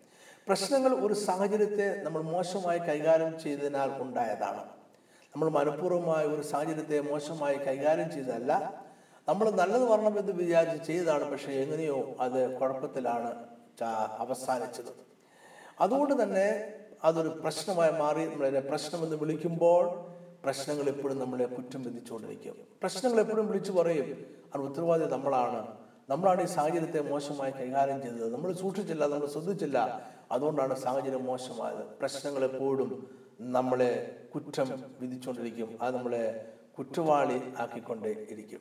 പ്രശ്നങ്ങൾ 0.47 0.91
ഒരു 1.05 1.13
സാഹചര്യത്തെ 1.27 1.87
നമ്മൾ 2.03 2.21
മോശമായി 2.33 2.79
കൈകാര്യം 2.79 3.33
ചെയ്തതിനാൽ 3.43 3.89
ഉണ്ടായതാണ്. 4.01 4.63
നമ്മൾ 5.33 5.47
മനഃപൂർവമായ 5.49 6.23
ഒരു 6.25 6.41
സാഹചര്യത്തെ 6.41 6.99
മോശമായി 7.09 7.57
കൈകാര്യം 7.67 8.09
ചെയ്തതല്ല 8.11 8.53
നമ്മൾ 9.27 9.45
നല്ലത് 9.61 9.85
വരണമെന്ന് 9.91 10.33
വിചാരിച്ച് 10.41 10.87
ചെയ്തതാണ് 10.87 11.25
പക്ഷേ 11.31 11.51
എങ്ങനെയോ 11.63 11.97
അത് 12.25 12.39
കുഴപ്പത്തിലാണ് 12.59 13.31
അവസാനിച്ചത്. 14.23 14.91
അതുകൊണ്ട് 15.79 16.23
തന്നെ 16.23 16.47
അതൊരു 17.07 17.31
പ്രശ്നമായി 17.41 17.91
മാറി 17.91 18.21
നമ്മളതിനെ 18.25 18.61
പ്രശ്നമെന്ന് 18.69 19.15
വിളിക്കുമ്പോൾ 19.15 19.83
പ്രശ്നങ്ങൾ 20.43 20.83
എപ്പോഴും 20.83 21.19
നമ്മളെ 21.19 21.45
കുറ്റം 21.45 21.83
വിധിച്ചുകൊണ്ടിരിക്കും. 21.83 22.55
പ്രശ്നങ്ങൾ 22.81 23.19
എപ്പോഴും 23.19 23.47
വിളിച്ചു 23.47 23.71
പറയും. 23.71 24.25
അത് 24.55 24.61
ഉത്തരവാദി 24.61 25.05
നമ്മളാണ്. 25.05 25.77
നമ്മളാണ് 26.09 26.41
ഈ 26.41 26.45
സാഹചര്യത്തെ 26.45 26.99
മോശമായി 27.01 27.51
കൈകാര്യം 27.51 28.01
ചെയ്തത്. 28.01 28.33
നമ്മൾ 28.33 28.53
സൂക്ഷിച്ചില്ല 28.53 29.07
നമ്മൾ 29.07 29.27
ശ്രദ്ധിച്ചില്ല. 29.27 30.01
അതുകൊണ്ടാണ് 30.31 30.75
സാഹചര്യം 30.75 31.25
മോശമായത്. 31.25 31.85
പ്രശ്നങ്ങൾ 31.85 32.43
എപ്പോഴും 32.43 33.07
നമ്മളെ 33.41 34.19
കുറ്റം 34.35 34.83
വിധിച്ചുകൊണ്ടിരിക്കും. 34.99 35.77
അത് 35.81 35.97
നമ്മളെ 35.97 36.47
കുറ്റവാളി 36.77 37.41
ആക്കിക്കൊണ്ടേ 37.59 38.27
ഇരിക്കും. 38.31 38.59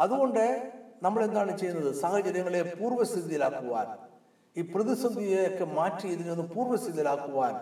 അതുകൊണ്ട് 0.00 0.72
നമ്മൾ 1.02 1.24
എന്താണ് 1.24 1.58
ചെയ്യുന്നത്? 1.58 1.94
സാഹചര്യങ്ങളെ 1.94 2.76
പൂർവസ്ഥിതിയിലാക്കുവാൻ. 2.80 4.08
ഈ 4.56 4.72
പ്രതിസന്ധിയെയൊക്കെ 4.74 5.64
മാറ്റി 5.64 6.06
ഇതിനൊന്ന് 6.06 6.44
പൂർവസ്ഥിതിയിലാക്കുവാൻ 6.44 7.54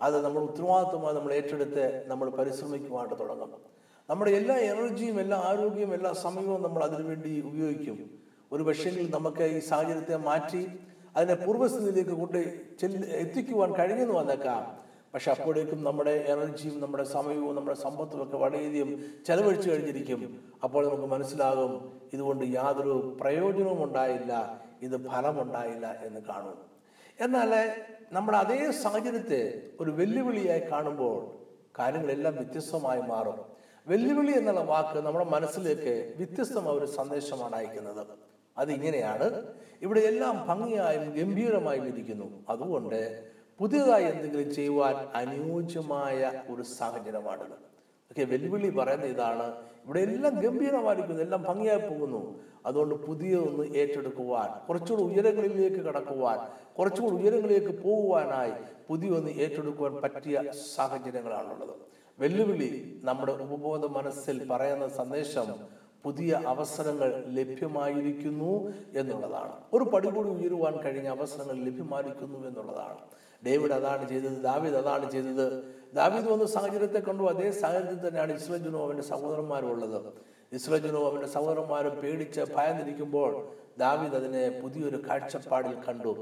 അത് 0.00 0.24
നമ്മൾ 0.24 0.42
ഉത്തരവാദിത്വമായി 0.42 1.14
നമ്മൾ 1.14 1.32
ഏറ്റെടുത്ത് 1.32 2.04
നമ്മൾ 2.06 2.30
പരിശ്രമിക്കുവാനായിട്ട് 2.30 3.22
തുടങ്ങും. 3.22 3.50
നമ്മുടെ 4.10 4.30
എല്ലാ 4.30 4.56
എനർജിയും 4.56 5.20
എല്ലാ 5.20 5.38
ആരോഗ്യവും 5.38 5.94
എല്ലാ 5.94 6.12
സമയവും 6.12 6.62
നമ്മൾ 6.62 6.84
അതിനുവേണ്ടി 6.84 7.40
ഉപയോഗിക്കും. 7.40 8.10
ഒരു 8.52 8.62
പക്ഷേങ്കിൽ 8.62 9.10
നമുക്ക് 9.10 9.42
ഈ 9.42 9.58
സാഹചര്യത്തെ 9.58 10.16
മാറ്റി 10.16 10.68
അതിനെ 11.16 11.34
പൂർവസ്ഥിതിയിലേക്ക് 11.34 12.10
കൊണ്ട് 12.10 12.40
ചെല്ല് 12.78 13.08
എത്തിക്കുവാൻ 13.08 13.72
കഴിഞ്ഞെന്ന് 13.72 14.14
വന്നേക്കാം. 14.14 14.86
പക്ഷെ 15.14 15.30
അപ്പോഴേക്കും 15.30 15.84
നമ്മുടെ 15.84 16.10
എനർജിയും 16.10 16.80
നമ്മുടെ 16.80 17.04
സമയവും 17.04 17.54
നമ്മുടെ 17.54 17.76
സമ്പത്തും 17.76 18.22
ഒക്കെ 18.22 18.36
വളരെയധികം 18.36 19.00
ചെലവഴിച്ചു 19.26 19.70
കഴിഞ്ഞിരിക്കും. 19.70 20.40
അപ്പോൾ 20.64 20.88
നമുക്ക് 20.88 21.06
മനസ്സിലാകും 21.06 21.92
ഇതുകൊണ്ട് 22.12 22.44
യാതൊരു 22.44 23.16
പ്രയോജനവും 23.20 23.84
ഉണ്ടായില്ല 23.84 24.60
ഇത് 24.82 25.06
ഫലമുണ്ടായില്ല 25.06 26.00
എന്ന് 26.02 26.20
കാണും. 26.20 26.75
എന്നാൽ 27.20 27.70
നമ്മൾ 28.12 28.36
അതേ 28.36 28.70
സാഹചര്യത്തെ 28.70 29.62
ഒരു 29.80 29.90
വെല്ലുവിളിയായി 29.90 30.62
കാണുമ്പോൾ 30.72 31.46
കാര്യങ്ങളെല്ലാം 31.78 32.34
വ്യത്യസ്തമായി 32.36 33.00
മാറും. 33.00 33.38
വെല്ലുവിളി 33.86 34.38
എന്നുള്ള 34.38 34.60
വാക്ക് 34.60 34.98
നമ്മുടെ 34.98 35.24
മനസ്സിലേക്ക് 35.24 36.14
വ്യത്യസ്തമായ 36.16 36.74
ഒരു 36.74 36.86
സന്ദേശമാണ് 36.86 37.56
അയക്കുന്നത്. 37.56 38.06
അതിങ്ങനെയാണ് 38.58 39.54
ഇവിടെ 39.82 40.00
എല്ലാം 40.00 40.46
ഭംഗിയായും 40.48 41.14
ഗംഭീരമായും 41.14 41.88
ഇരിക്കുന്നു. 41.88 42.44
അതുകൊണ്ട് 42.48 43.24
പുതിയതായി 43.58 44.04
എന്തെങ്കിലും 44.04 44.54
ചെയ്യുവാൻ 44.54 44.94
അനുയോജ്യമായ 44.94 46.44
ഒരു 46.48 46.62
സാഹചര്യമാണിത്. 46.62 47.75
ഓക്കെ 48.16 48.32
വെല്ലുവിളി 48.32 48.68
പറയുന്ന 48.68 49.04
ഇതാണ്. 49.04 49.46
ഇവിടെ 49.84 50.00
എല്ലാം 50.00 50.34
ഗംഭീരമായിരിക്കുന്നു 50.40 51.22
എല്ലാം 51.22 51.42
ഭംഗിയായി 51.42 51.82
പോകുന്നു. 51.88 52.20
അതുകൊണ്ട് 52.66 52.94
പുതിയതൊന്ന് 52.94 53.64
ഏറ്റെടുക്കുവാൻ 53.76 54.66
കുറച്ചുകൂടി 54.66 55.02
ഉയരങ്ങളിലേക്ക് 55.02 55.76
കടക്കുവാൻ 55.76 56.38
കുറച്ചുകൂടി 56.78 57.14
ഉയരങ്ങളിലേക്ക് 57.22 57.82
പോകുവാനായി 57.82 58.52
പുതിയൊന്ന് 58.88 59.30
ഏറ്റെടുക്കുവാൻ 59.30 59.94
പറ്റിയ 60.02 60.42
സാഹചര്യങ്ങളാണുള്ളത്. 60.76 61.74
വെല്ലുവിളി 62.18 63.00
നമ്മുടെ 63.04 63.32
ഉപബോധ 63.32 63.84
മനസ്സിൽ 63.98 64.48
പറയുന്ന 64.48 64.88
സന്ദേശം 64.88 65.50
പുതിയ 66.04 66.40
അവസരങ്ങൾ 66.46 67.24
ലഭ്യമായിരിക്കുന്നു 67.28 68.52
എന്നുള്ളതാണ്. 68.96 69.54
ഒരു 69.72 69.84
പടി 69.84 70.08
കൂടി 70.10 70.28
ഉയരുവാൻ 70.28 70.74
കഴിഞ്ഞ 70.76 71.08
അവസരങ്ങൾ 71.08 71.56
ലഭ്യമായിരിക്കുന്നു 71.56 72.48
എന്നുള്ളതാണ്. 72.48 72.98
ഡേവിഡ് 73.46 73.72
അതാണ് 73.72 74.08
ചെയ്തത് 74.08 74.38
ദാവിദ് 74.42 74.74
അതാണ് 74.74 75.10
ചെയ്തത്. 75.10 75.46
ദാവീദ് 75.98 76.28
വന്ന 76.32 76.46
സാഹചര്യത്തെ 76.46 77.00
കണ്ടു. 77.00 77.22
അതേ 77.32 77.50
സാഹചര്യത്തിൽ 77.50 78.08
തന്നെയാണ് 78.08 78.32
ഇസ്രജുനും 78.32 78.82
അവന്റെ 78.82 79.02
സഹോദരന്മാരുള്ളത് 79.02 79.84
ഉള്ളത്. 79.84 81.06
അവന്റെ 81.06 81.26
സഹോദരന്മാരും 81.26 81.94
പേടിച്ച് 82.02 82.40
ഭയന്നിരിക്കുമ്പോൾ 82.56 83.30
ദാവീദ് 83.78 84.14
അതിനെ 84.14 84.60
പുതിയൊരു 84.60 84.98
കാഴ്ചപ്പാടിൽ 85.08 85.76
കണ്ടു. 85.88 86.12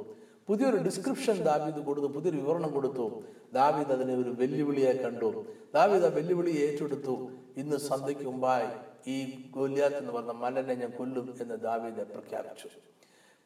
പുതിയൊരു 0.48 0.76
ഡിസ്ക്രിപ്ഷൻ 0.76 1.36
ദാവീദ് 1.42 1.80
കൊടുത്തു 1.86 2.06
പുതിയൊരു 2.06 2.36
വിവരണം 2.36 2.70
കൊടുത്തു. 2.72 3.22
ദാവീദ് 3.52 3.92
അതിനെ 3.96 4.14
ഒരു 4.14 4.30
വെല്ലുവിളിയായി 4.40 4.96
കണ്ടു. 4.96 5.44
ദാവീദ് 5.74 6.04
ആ 6.04 6.08
വെല്ലുവിളി 6.08 6.52
ഏറ്റെടുത്തു. 6.64 7.14
ഇന്ന് 7.56 7.76
സന്ധ്യയ്ക്ക് 7.76 8.24
മുമ്പായി 8.24 8.68
ഈ 9.10 9.16
ഗോല്യാത്ത് 9.50 9.96
എന്ന് 9.96 10.12
പറഞ്ഞ 10.12 10.32
മലനെ 10.44 10.74
ഞാൻ 10.74 10.90
കൊല്ലും 10.90 11.34
എന്ന് 11.40 11.54
ദാവീദ് 11.54 12.02
പ്രഖ്യാപിച്ചു. 12.14 12.68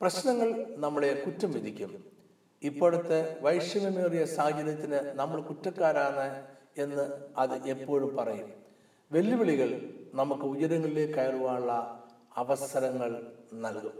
പ്രശ്നങ്ങൾ 0.00 0.48
നമ്മളെ 0.76 1.10
കുറ്റം 1.26 1.50
വിധിക്കും. 1.52 2.17
ഇപ്പോഴത്തെ 2.62 3.36
വൈഷമ്യമേറിയ 3.40 4.24
സാഹചര്യത്തിന് 4.24 5.18
നമ്മൾ 5.18 5.40
കുറ്റക്കാരാണ് 5.40 6.46
എന്ന് 6.78 7.04
അത് 7.36 7.68
എപ്പോഴും 7.68 8.16
പറയും. 8.16 8.52
വെല്ലുവിളികൾ 9.12 9.94
നമുക്ക് 10.14 10.42
ഉയരങ്ങളിലേക്ക് 10.42 11.14
കയറുവാനുള്ള 11.14 11.72
അവസരങ്ങൾ 12.36 13.32
നൽകും. 13.54 13.92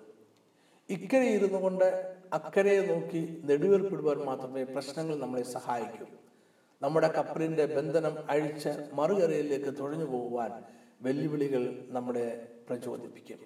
ഇക്കരെ 0.90 1.24
ഇരുന്നു 1.24 1.58
കൊണ്ട് 1.58 2.16
അക്കരയെ 2.32 2.86
നോക്കി 2.86 3.42
നെടുവേർപ്പിടുവാൻ 3.44 4.18
മാത്രമേ 4.18 4.62
പ്രശ്നങ്ങൾ 4.64 5.18
നമ്മളെ 5.18 5.42
സഹായിക്കൂ. 5.42 6.06
നമ്മുടെ 6.82 7.08
കപ്പലിന്റെ 7.08 7.66
ബന്ധനം 7.66 8.30
അഴിച്ച് 8.30 8.68
മറുകരയിലേക്ക് 8.92 9.78
തുഴഞ്ഞു 9.78 10.04
പോകുവാൻ 10.04 10.52
വെല്ലുവിളികൾ 11.00 11.86
നമ്മളെ 11.88 12.48
പ്രചോദിപ്പിക്കും. 12.68 13.38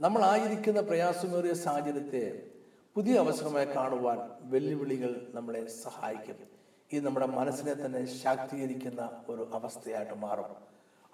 നമ്മൾ 0.00 0.22
ആയിരിക്കുന്ന 0.22 0.80
പ്രയാസമേറിയ 0.80 1.52
സാഹചര്യത്തെ 1.52 2.50
പുതിയ 2.94 3.18
അവസരമായി 3.18 3.64
കാണുവാൻ 3.64 4.18
വെല്ലുവിളികൾ 4.40 5.26
നമ്മളെ 5.34 5.66
സഹായിക്കും. 5.66 6.34
ഇത് 6.92 7.06
നമ്മുടെ 7.06 7.26
മനസ്സിനെ 7.26 7.74
തന്നെ 7.74 8.06
ശാക്തീകരിക്കുന്ന 8.06 9.10
ഒരു 9.28 9.50
അവസ്ഥയായിട്ട് 9.54 10.14
മാറും. 10.14 10.44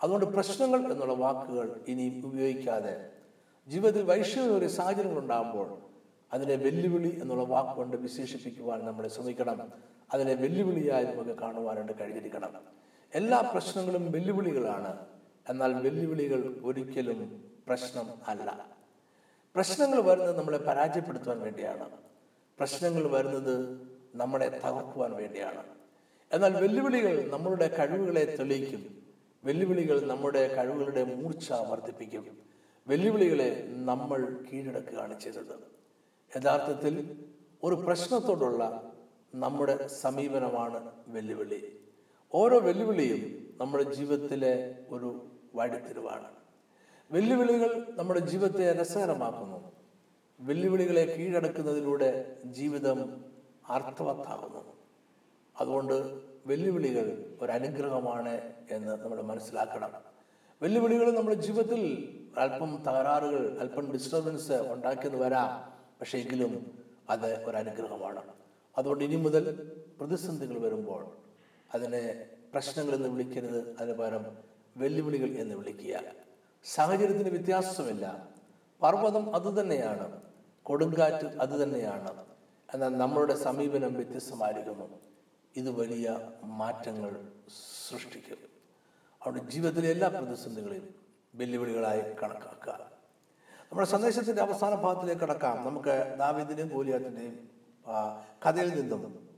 അതുകൊണ്ട് 0.03 0.27
പ്രശ്നങ്ങൾ 0.27 0.93
എന്നുള്ള 0.93 1.15
വാക്കുകൾ 1.15 1.81
ഇനി 1.89 2.23
ഉപയോഗിക്കാതെ 2.25 3.11
ജീവിതത്തിൽ 3.69 4.03
വൈഷമ്യമേറിയ 4.03 4.69
സാഹചര്യങ്ങൾ 4.69 5.19
ഉണ്ടാകുമ്പോൾ 5.19 5.79
അതിനെ 6.33 6.55
വെല്ലുവിളി 6.55 7.19
എന്നുള്ള 7.23 7.45
വാക്കുകൊണ്ട് 7.45 7.97
വിശേഷിപ്പിക്കുവാൻ 7.97 8.87
നമ്മൾ 8.87 9.09
ശ്രമിക്കണം. 9.09 9.73
അതിനെ 10.15 10.35
വെല്ലുവിളിയായി 10.35 11.05
നമുക്ക് 11.05 11.31
കാണുവാനായിട്ട് 11.31 11.93
കഴിഞ്ഞിരിക്കണം. 12.01 12.51
എല്ലാ 13.15 13.41
പ്രശ്നങ്ങളും 13.41 14.13
വെല്ലുവിളികളാണ്. 14.13 15.07
എന്നാൽ 15.49 15.75
വെല്ലുവിളികൾ 15.75 16.61
ഒരിക്കലും 16.65 17.45
പ്രശ്നം 17.69 18.07
അല്ല. 18.29 18.76
പ്രശ്നങ്ങൾ 19.57 20.01
വരുന്നത് 20.01 20.39
നമ്മളെ 20.39 20.59
പരാജയപ്പെടുത്തുവാൻ 20.59 21.41
വേണ്ടിയാണ്. 21.41 21.91
പ്രശ്നങ്ങൾ 22.59 23.11
വരുന്നത് 23.11 23.81
നമ്മളെ 24.15 24.49
തകർക്കുവാൻ 24.49 25.13
വേണ്ടിയാണ്. 25.13 25.63
എന്നാൽ 26.33 26.63
വെല്ലുവിളികൾ 26.63 27.31
നമ്മളുടെ 27.31 27.77
കഴിവുകളെ 27.79 28.37
തെളിയിക്കും. 28.39 29.03
വെല്ലുവിളികൾ 29.45 30.01
നമ്മുടെ 30.01 30.55
കഴിവുകളുടെ 30.55 31.05
മൂർച്ച 31.05 31.53
വർദ്ധിപ്പിക്കും. 31.53 32.39
വെല്ലുവിളികളെ 32.89 33.65
നമ്മൾ 33.69 34.37
കീഴടക്കുകയാണ് 34.53 35.21
ചെയ്തത്. 35.21 35.77
യഥാർത്ഥത്തിൽ 36.37 37.25
ഒരു 37.63 37.75
പ്രശ്നത്തോടുള്ള 37.75 38.93
നമ്മുടെ 39.35 39.87
സമീപനമാണ് 39.87 40.93
വെല്ലുവിളി. 41.09 41.81
ഓരോ 42.35 42.59
വെല്ലുവിളിയും 42.59 43.55
നമ്മുടെ 43.61 43.85
ജീവിതത്തിലെ 43.85 44.75
ഒരു 44.89 45.27
വഴിത്തിരിവാണ്. 45.55 46.36
വെല്ലുവിളികൾ 47.11 47.87
നമ്മുടെ 47.91 48.21
ജീവിതത്തെ 48.21 48.81
രസകരമാക്കുന്നു. 48.81 49.73
വെല്ലുവിളികളെ 50.41 51.17
കീഴടക്കുന്നതിലൂടെ 51.17 52.37
ജീവിതം 52.45 53.25
അർത്ഥവത്താകുന്നു. 53.69 54.75
അതുകൊണ്ട് 55.61 56.21
വെല്ലുവിളികൾ 56.47 57.37
ഒരു 57.41 57.53
അനുഗ്രഹമാണ് 57.53 58.53
എന്ന് 58.71 58.89
നമ്മൾ 58.89 59.23
മനസ്സിലാക്കണം. 59.23 59.91
വെല്ലുവിളികൾ 60.63 61.11
നമ്മുടെ 61.11 61.37
ജീവിതത്തിൽ 61.37 61.83
അല്പം 62.39 62.83
തകരാറുകൾ 62.89 63.59
അല്പം 63.59 63.93
ഡിസ്റ്റർബൻസ് 63.93 64.53
ഉണ്ടാക്കിയെന്ന് 64.53 65.19
വരാം. 65.19 65.73
പക്ഷേ 66.01 66.19
എങ്കിലും 66.19 66.79
അത് 67.11 67.45
ഒരു 67.45 67.57
അനുഗ്രഹമാണ് 67.57 68.23
അതുകൊണ്ട് 68.79 69.05
ഇനി 69.05 69.17
മുതൽ 69.17 69.73
പ്രതിസന്ധികൾ 70.01 70.59
വരുമ്പോൾ 70.59 71.07
അതിനെ 71.75 72.27
പ്രശ്നങ്ങൾ 72.53 72.95
എന്ന് 72.95 73.09
വിളിക്കരുത്. 73.09 73.77
അതിന് 73.77 73.99
പകരം 73.99 74.39
വെല്ലുവിളികൾ 74.77 75.29
എന്ന് 75.29 75.55
വിളിക്കുക. 75.55 76.26
സാഹചര്യത്തിന് 76.75 77.29
വ്യത്യാസമില്ല. 77.29 78.29
പർവതം 78.83 79.35
അതുതന്നെയാണ് 79.35 80.21
കൊടുങ്കാറ്റ് 80.63 81.29
അതുതന്നെയാണ് 81.41 82.25
എന്നാൽ 82.75 82.89
നമ്മളുടെ 82.89 83.35
സമീപനം 83.35 83.95
വ്യത്യസ്തമായിരിക്കുന്നു. 83.95 85.01
ഇത് 85.57 85.71
വലിയ 85.71 86.31
മാറ്റങ്ങൾ 86.45 87.13
സൃഷ്ടിക്കും. 87.89 88.39
അവിടെ 89.25 89.39
ജീവിതത്തിലെ 89.39 89.91
എല്ലാ 89.91 90.09
പ്രതിസന്ധികളെയും 90.09 90.95
വെല്ലുവിളികളായി 91.35 92.01
കണക്കാക്കുക. 92.01 92.91
നമ്മുടെ 93.71 93.89
സന്ദേശത്തിന്റെ 93.89 94.43
അവസാന 94.43 94.75
ഭാഗത്തിലേക്ക് 94.75 95.23
കടക്കാം. 95.23 95.67
നമുക്ക് 95.67 96.17
ദാവീദിന്റെയും 96.19 96.69
ഗോലിയാത്തിന്റെയും 96.69 97.49
കഥയിൽ 98.47 98.81
നിന്നും 98.81 99.29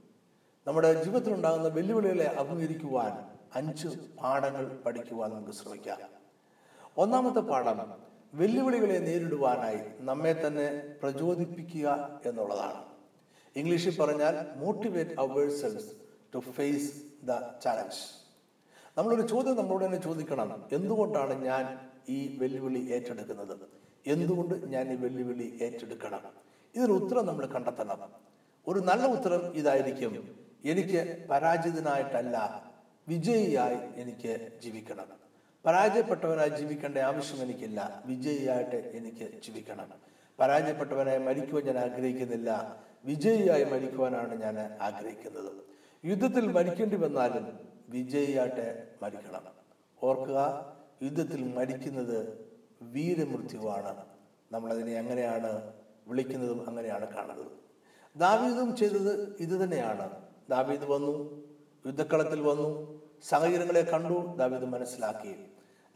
നമ്മുടെ 0.66 1.04
ജീവിതത്തിലുണ്ടാകുന്ന 1.04 1.68
വെല്ലുവിളികളെ 1.68 2.24
അഭിമുഖീകരിക്കുവാൻ 2.24 3.12
അഞ്ച് 3.54 3.88
പാഠങ്ങൾ 4.22 4.82
പഠിക്കുവാൻ 4.86 5.30
നമുക്ക് 5.30 5.52
ശ്രമിക്കാം. 5.52 6.17
ഒന്നാമത്തെ 6.98 7.40
പാഠം 7.40 7.92
വെല്ലുവിളികളെ 8.34 8.98
നേരിടുവാനായി 8.98 9.78
നമ്മെ 10.00 10.42
തന്നെ 10.46 10.94
പ്രചോദിപ്പിക്കുക 11.02 12.20
എന്നുള്ളതാണ്. 12.26 12.84
ഇംഗ്ലീഷിൽ 13.56 14.00
പറഞ്ഞാൽ 14.00 14.34
motivate 14.56 15.10
ourselves 15.20 15.92
to 16.34 16.38
face 16.38 17.02
the 17.26 17.30
challenge 17.62 18.00
നമ്മളൊരു 18.98 19.28
ചോദ്യം 19.28 19.56
നമ്മളോട് 19.56 19.84
തന്നെ 19.84 19.98
ചോദിക്കണം. 19.98 20.64
എന്തുകൊണ്ടാണ് 20.72 21.44
ഞാൻ 21.44 21.78
ഈ 22.08 22.38
വെല്ലുവിളി 22.40 22.92
ഏറ്റെടുക്കുന്നത്? 22.92 23.56
എന്തുകൊണ്ട് 24.06 24.54
ഞാൻ 24.68 24.92
ഈ 24.92 24.96
വെല്ലുവിളി 24.96 25.58
ഏറ്റെടുക്കണം? 25.62 26.20
ഇതിന് 26.74 26.92
ഉത്തരം 26.92 27.26
നമ്മൾ 27.26 27.46
കണ്ടെത്തണം. 27.46 28.10
ഒരു 28.68 28.78
നല്ല 28.78 29.06
ഉത്തരം 29.06 29.54
ഇതായിരിക്കും. 29.54 30.34
എനിക്ക് 30.64 31.26
പരാജിതനായിട്ടല്ല 31.30 32.36
വിജയിയായി 33.08 34.00
എനിക്ക് 34.00 34.58
ജീവിക്കണം. 34.62 35.27
പരാജയപ്പെട്ടവനായി 35.68 36.48
ജീവിക്കേണ്ട 36.48 36.98
ആവശ്യം 36.98 37.42
എനിക്കില്ല. 37.42 38.02
വിജയിയായിട്ട് 38.06 38.76
എനിക്ക് 38.76 39.42
ജീവിക്കണം. 39.42 39.92
പരാജയപ്പെട്ടവനായി 40.40 41.18
മരിക്കുവാൻ 41.18 41.64
ഞാൻ 41.64 41.78
ആഗ്രഹിക്കുന്നില്ല. 41.78 42.76
വിജയിയായി 43.04 43.64
മരിക്കുവാനാണ് 43.64 44.42
ഞാൻ 44.42 44.78
ആഗ്രഹിക്കുന്നത്. 44.80 45.52
യുദ്ധത്തിൽ 46.04 46.46
മരിക്കേണ്ടി 46.52 46.96
വന്നാലും 46.96 47.58
വിജയിയായിട്ട് 47.88 48.88
മരിക്കണം. 49.02 49.42
ഓർക്കുക 50.02 50.72
യുദ്ധത്തിൽ 51.02 51.54
മരിക്കുന്നത് 51.54 52.50
വീരമൃത്യുവാണ്. 52.82 54.04
നമ്മളതിനെ 54.52 54.92
എങ്ങനെയാണ് 54.92 55.72
വിളിക്കുന്നതും 56.08 56.68
അങ്ങനെയാണ് 56.68 57.16
കാണുന്നത്. 57.16 57.52
ദാവീദും 58.16 58.76
ചെയ്തത് 58.76 59.36
ഇത് 59.40 59.64
തന്നെയാണ് 59.64 60.10
ദാവീദ് 60.50 60.84
വന്നു 60.84 61.44
യുദ്ധക്കളത്തിൽ 61.86 62.40
വന്നു 62.40 63.00
സാഹചര്യങ്ങളെ 63.28 63.80
കണ്ടു 63.80 64.34
ദാവീദ് 64.36 64.64
മനസ്സിലാക്കി. 64.64 65.47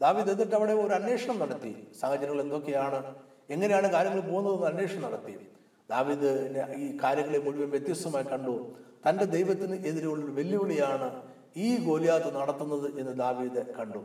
ദാവീദ് 0.03 0.29
എന്നിട്ട് 0.29 0.55
അവിടെ 0.55 0.73
ഒരു 0.73 0.93
അന്വേഷണം 0.93 1.39
നടത്തി. 1.39 1.87
സാഹചര്യങ്ങൾ 1.99 2.41
എന്തൊക്കെയാണ്? 2.41 3.15
എങ്ങനെയാണ് 3.49 3.91
കാര്യങ്ങൾ 3.91 4.19
പോകുന്നതെന്ന് 4.19 4.67
അന്വേഷണം 4.67 5.01
നടത്തി. 5.01 5.47
ദാവിദ് 5.89 6.65
ഈ 6.77 6.97
കാര്യങ്ങളെ 7.03 7.39
മുഴുവൻ 7.39 7.69
വ്യത്യസ്തമായി 7.69 8.23
കണ്ടു. 8.23 8.71
തന്റെ 9.09 9.25
ദൈവത്തിന് 9.25 9.75
എതിരെയുള്ള 9.75 10.25
വെല്ലുവിളിയാണ് 10.25 11.21
ഈ 11.57 11.85
ഗോലിയാത്ത് 11.85 12.35
നടത്തുന്നത് 12.35 12.99
എന്ന് 12.99 13.19
ദാവീദ് 13.19 13.75
കണ്ടു. 13.79 13.99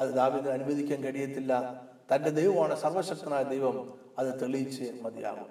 അത് 0.00 0.08
ദാവീദിന് 0.08 0.50
അനുവദിക്കാൻ 0.50 1.02
കഴിയത്തില്ല. 1.02 1.82
തന്റെ 2.14 2.30
ദൈവമാണ് 2.30 2.74
സർവശക്തനായ 2.76 3.42
ദൈവം. 3.42 3.94
അത് 4.18 4.40
തെളിയിച്ച് 4.40 4.84
മതിയാകും. 5.02 5.46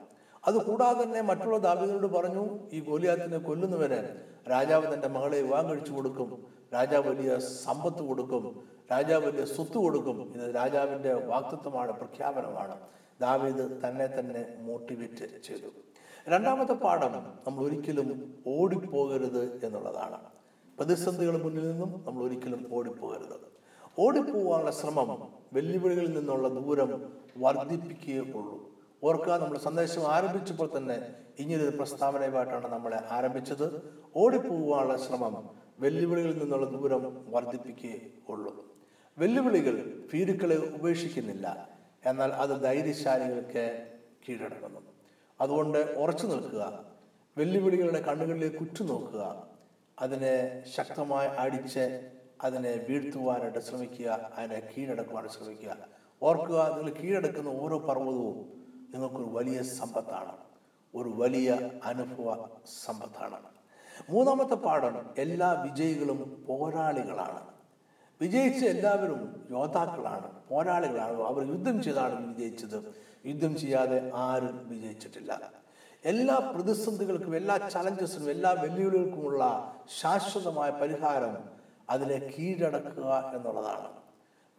അതുകൂടാതെ 0.48 1.04
തന്നെ 1.04 1.22
മറ്റുള്ള 1.22 1.58
ദാവീദിനോട് 1.58 2.08
പറഞ്ഞു 2.08 2.60
ഈ 2.74 2.80
ഗോലിയാത്തിനെ 2.80 3.38
കൊല്ലുന്നവരെ 3.38 4.22
രാജാവ് 4.50 4.94
തന്റെ 4.94 5.08
മകളെ 5.08 5.42
വിവാഹം 5.42 5.70
കഴിച്ചു 5.70 5.92
കൊടുക്കും. 5.92 6.44
രാജാവ് 6.74 7.10
വലിയ 7.10 7.40
സമ്പത്ത് 7.40 8.04
കൊടുക്കും. 8.04 8.77
രാജാവ് 8.92 9.26
വലിയ 9.26 9.46
സ്വത്ത് 9.46 9.74
കൊടുക്കും 9.74 10.34
ഇത് 10.36 10.56
രാജാവിന്റെ 10.56 11.14
വാക്തത്വമാണ് 11.14 11.92
പ്രഖ്യാപനമാണ്. 11.92 12.78
ദാവീദ് 13.22 13.82
തന്നെ 13.88 14.08
തന്നെ 14.08 14.56
മോട്ടിവേറ്റ് 14.60 15.42
ചെയ്തു. 15.48 15.70
രണ്ടാമത്തെ 16.30 16.74
പാഠം 16.74 17.12
നമ്മൾ 17.48 17.64
ഒരിക്കലും 17.64 18.36
ഓടിപ്പോകരുത് 18.48 19.66
എന്നുള്ളതാണ്. 19.66 20.20
പ്രതിസന്ധികൾ 20.78 21.44
മുന്നിൽ 21.44 21.72
നിന്നും 21.72 22.04
നമ്മൾ 22.08 22.24
ഒരിക്കലും 22.24 22.70
ഓടിപ്പോകരുത്. 22.74 23.38
ഓടിപ്പോവാനുള്ള 24.00 24.72
ശ്രമം 24.72 25.28
വെല്ലുവിളികളിൽ 25.54 26.18
നിന്നുള്ള 26.18 26.48
ദൂരം 26.48 27.14
വർദ്ധിപ്പിക്കുകയേ 27.38 28.20
ഉള്ളൂ. 28.20 28.70
ഓർക്കുക 29.04 29.38
നമ്മൾ 29.38 29.58
സന്ദേശം 29.58 30.02
ആരംഭിച്ചപ്പോൾ 30.02 30.78
തന്നെ 30.78 31.16
ഇങ്ങനൊരു 31.40 31.78
പ്രസ്താവനയുമായിട്ടാണ് 31.78 32.68
നമ്മളെ 32.68 33.00
ആരംഭിച്ചത്. 33.10 33.68
ഓടിപ്പോവാനുള്ള 34.16 34.98
ശ്രമം 34.98 35.50
വെല്ലുവിളികളിൽ 35.80 36.38
നിന്നുള്ള 36.40 36.66
ദൂരം 36.66 37.32
വർദ്ധിപ്പിക്കുകയേ 37.32 38.02
ഉള്ളൂ. 38.30 38.77
വെല്ലുവിളികൾ 39.18 40.04
ഭീരുക്കളെ 40.14 40.56
ഉപേക്ഷിക്കുന്നില്ല. 40.56 41.70
എന്നാൽ 42.06 42.32
അത് 42.32 42.64
ധൈര്യശാലികൾക്ക് 42.64 43.88
കീഴടങ്ങുന്നു. 44.30 44.82
അതുകൊണ്ട് 45.42 45.78
ഉറച്ചു 45.78 46.28
നിൽക്കുക 46.28 46.86
വെല്ലുവിളികളുടെ 47.38 48.02
കണ്ണുകളിലേക്ക് 48.02 48.58
ഉറ്റുനോക്കുക 48.58 49.48
അതിനെ 50.00 50.64
ശക്തമായി 50.76 51.28
അടിച്ച് 51.28 52.12
അതിനെ 52.44 52.86
വീഴ്ത്തുവാനായിട്ട് 52.90 53.60
ശ്രമിക്കുക 53.60 54.32
അതിനെ 54.36 54.60
കീഴടക്കുവാൻ 54.60 55.30
ശ്രമിക്കുക. 55.30 55.78
ഓർക്കുക 56.24 56.76
നിങ്ങൾ 56.78 56.94
കീഴടക്കുന്ന 56.94 57.50
ഓരോ 57.50 57.80
പർവതവും 57.80 58.64
നിങ്ങൾക്കൊരു 58.94 59.28
വലിയ 59.32 59.62
സമ്പത്താണ്. 59.62 60.38
ഒരു 60.96 61.10
വലിയ 61.10 61.72
അനുഭവ 61.84 62.48
സമ്പത്താണ്. 62.86 63.40
മൂന്നാമത്തെ 64.10 64.56
പാഠം 64.56 65.10
എല്ലാ 65.18 65.52
വിജയികളും 65.52 66.46
പോരാളികളാണ്. 66.48 67.57
വിജയിച്ച 68.22 68.64
എല്ലാവരും 68.66 69.48
യോദ്ധാക്കളാണ് 69.52 70.32
പോരാളികളാണ്. 70.50 71.22
അവർ 71.22 71.48
യുദ്ധം 71.48 71.84
ചെയ്താണ് 71.84 72.28
വിജയിച്ചത്. 72.28 72.78
യുദ്ധം 73.26 73.58
ചെയ്യാതെ 73.58 74.12
ആരും 74.14 74.70
വിജയിച്ചിട്ടില്ല. 74.70 75.52
എല്ലാ 76.06 76.36
പ്രതിസന്ധികൾക്കും 76.56 77.36
എല്ലാ 77.36 77.58
ചലഞ്ചസിനും 77.58 78.30
എല്ലാ 78.30 78.52
വെല്ലുവിളികൾക്കുമുള്ള 78.52 79.74
ശാശ്വതമായ 80.00 80.70
പരിഹാരം 80.70 81.38
അതിനെ 81.90 82.18
കീഴടക്കുക 82.18 83.32
എന്നുള്ളതാണ്. 83.36 83.90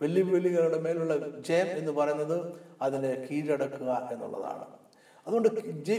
വെല്ലുവിളികളുടെ 0.02 0.80
മേലുള്ള 0.80 1.40
ജയം 1.40 1.66
എന്ന് 1.66 1.92
പറയുന്നത് 1.92 2.52
അതിനെ 2.82 3.26
കീഴടക്കുക 3.30 4.08
എന്നുള്ളതാണ്. 4.12 4.66
അതുകൊണ്ട് 5.26 5.48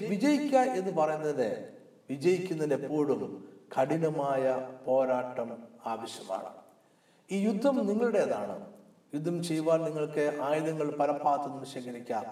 വിജയിക്കുക 0.07 0.57
എന്ന് 0.57 0.91
പറയുന്നത് 0.91 1.73
വിജയിക്കുന്നതിന് 2.09 2.73
എപ്പോഴും 2.73 3.47
കഠിനമായ 3.77 4.67
പോരാട്ടം 4.85 5.57
ആവശ്യമാണ്. 5.85 6.58
ഈ 7.31 7.39
യുദ്ധം 7.39 7.87
നിങ്ങളുടേതാണ്. 7.87 8.71
യുദ്ധം 9.13 9.43
ചെയ്യുവാൻ 9.43 9.83
നിങ്ങൾക്ക് 9.83 10.37
ആയുധങ്ങൾ 10.41 10.91
പല 10.91 11.11
ശേഖരിക്കാം. 11.63 12.25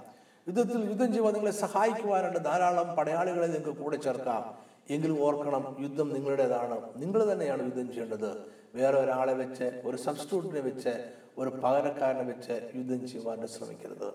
യുദ്ധത്തിൽ 0.48 0.86
യുദ്ധം 0.90 1.08
ചെയ്യുവാൻ 1.08 1.34
നിങ്ങളെ 1.34 1.52
സഹായിക്കുവാനുള്ള 1.52 2.40
ധാരാളം 2.40 2.96
പടയാളികളെ 2.96 3.46
നിങ്ങൾക്ക് 3.46 3.80
കൂടെ 3.80 3.98
ചേർക്കാം. 3.98 4.58
എങ്കിലും 4.90 5.24
ഓർക്കണം 5.24 5.78
യുദ്ധം 5.80 6.14
നിങ്ങളുടേതാണ്. 6.14 6.82
നിങ്ങൾ 6.98 7.32
തന്നെയാണ് 7.32 7.64
യുദ്ധം 7.64 7.88
ചെയ്യേണ്ടത്. 7.88 8.46
വേറെ 8.76 9.00
ഒരാളെ 9.00 9.34
വെച്ച് 9.34 9.82
ഒരു 9.86 9.98
സബ്സ്റ്റിറ്റ്യൂട്ടിനെ 9.98 10.62
വെച്ച് 10.62 11.12
ഒരു 11.38 11.50
പകരക്കാരനെ 11.50 12.24
വെച്ച് 12.24 12.72
യുദ്ധം 12.76 13.08
ചെയ്യുവാൻ 13.08 13.48
ശ്രമിക്കരുത്. 13.48 14.14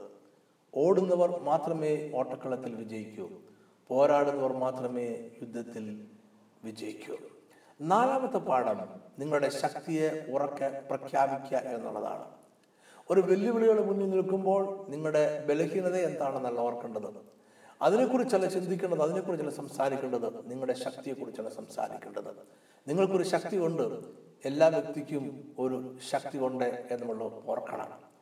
ഓടുന്നവർ 0.75 1.41
മാത്രമേ 1.41 2.13
ഓട്ടക്കളത്തിൽ 2.15 2.75
വിജയിക്കൂ. 2.75 3.29
പോരാടുന്നവർ 3.89 4.53
മാത്രമേ 4.53 5.31
യുദ്ധത്തിൽ 5.43 6.05
വിജയിക്കൂ. 6.65 7.17
നാലാമത്തെ 7.83 8.39
പാഠം 8.39 8.89
നിങ്ങളുടെ 9.19 9.49
ശക്തിയെ 9.49 10.27
ഉറക്കെ 10.31 10.83
പ്രഖ്യാപിക്കുക 10.91 11.59
എന്നുള്ളതാണ്. 11.59 12.25
ഒരു 13.11 13.21
വെല്ലുവിളികൾ 13.21 13.85
മുന്നിൽ 13.85 14.11
നിൽക്കുമ്പോൾ 14.11 14.87
നിങ്ങളുടെ 14.89 15.47
ബലഹീനത 15.47 15.97
എന്താണെന്നല്ല 15.97 16.61
ഓർക്കേണ്ടത്. 16.61 17.15
അതിനെക്കുറിച്ചല്ല 17.83 18.47
ചിന്തിക്കേണ്ടത് 18.47 19.03
അതിനെക്കുറിച്ചല്ല 19.03 19.53
സംസാരിക്കേണ്ടത് 19.53 20.51
നിങ്ങളുടെ 20.51 20.73
ശക്തിയെക്കുറിച്ചല്ല 20.73 21.49
സംസാരിക്കേണ്ടത്. 21.51 22.31
നിങ്ങൾക്കൊരു 22.89 23.23
ശക്തി 23.23 23.57
ഉണ്ട് 23.57 24.01
എല്ലാ 24.45 24.69
വ്യക്തിക്കും 24.69 25.55
ഒരു 25.59 25.97
ശക്തി 26.11 26.39
ഉണ്ട് 26.39 26.89
എന്നുള്ളത് 26.91 27.33
ഓർക്കണം. 27.47 28.13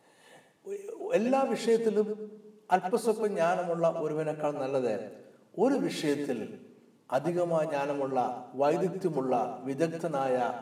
എല്ലാ 1.14 1.42
വിഷയത്തിലും 1.42 2.31
അല്പസ്വപ്പ 2.70 3.27
ജ്ഞാനമുള്ള 3.27 3.88
ഒരുവനേക്കാൾ 3.88 4.51
നല്ലത് 4.51 5.25
ഒരു 5.59 5.75
വിഷയത്തിൽ 5.75 6.66
അധികമായ 7.12 7.64
ജ്ഞാനമുള്ള 7.64 8.51
വൈദഗ്ധ്യമുള്ള 8.55 9.61
വിദഗ്ധനായ 9.64 10.53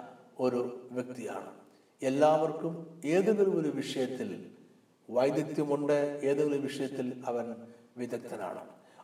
ഒരു 0.41 0.89
വ്യക്തിയാണ്. 0.93 1.51
എല്ലാവർക്കും 2.03 3.01
ഏതെങ്കിലും 3.05 3.61
ഒരു 3.61 3.69
വിഷയത്തിൽ 3.69 4.47
വൈദഗ്ധ്യമുണ്ട് 5.11 6.21
ഏതെങ്കിലും 6.25 6.63
വിഷയത്തിൽ 6.63 7.23
അവൻ 7.27 7.55
വിദഗ്ധനാണ്. 7.97 8.61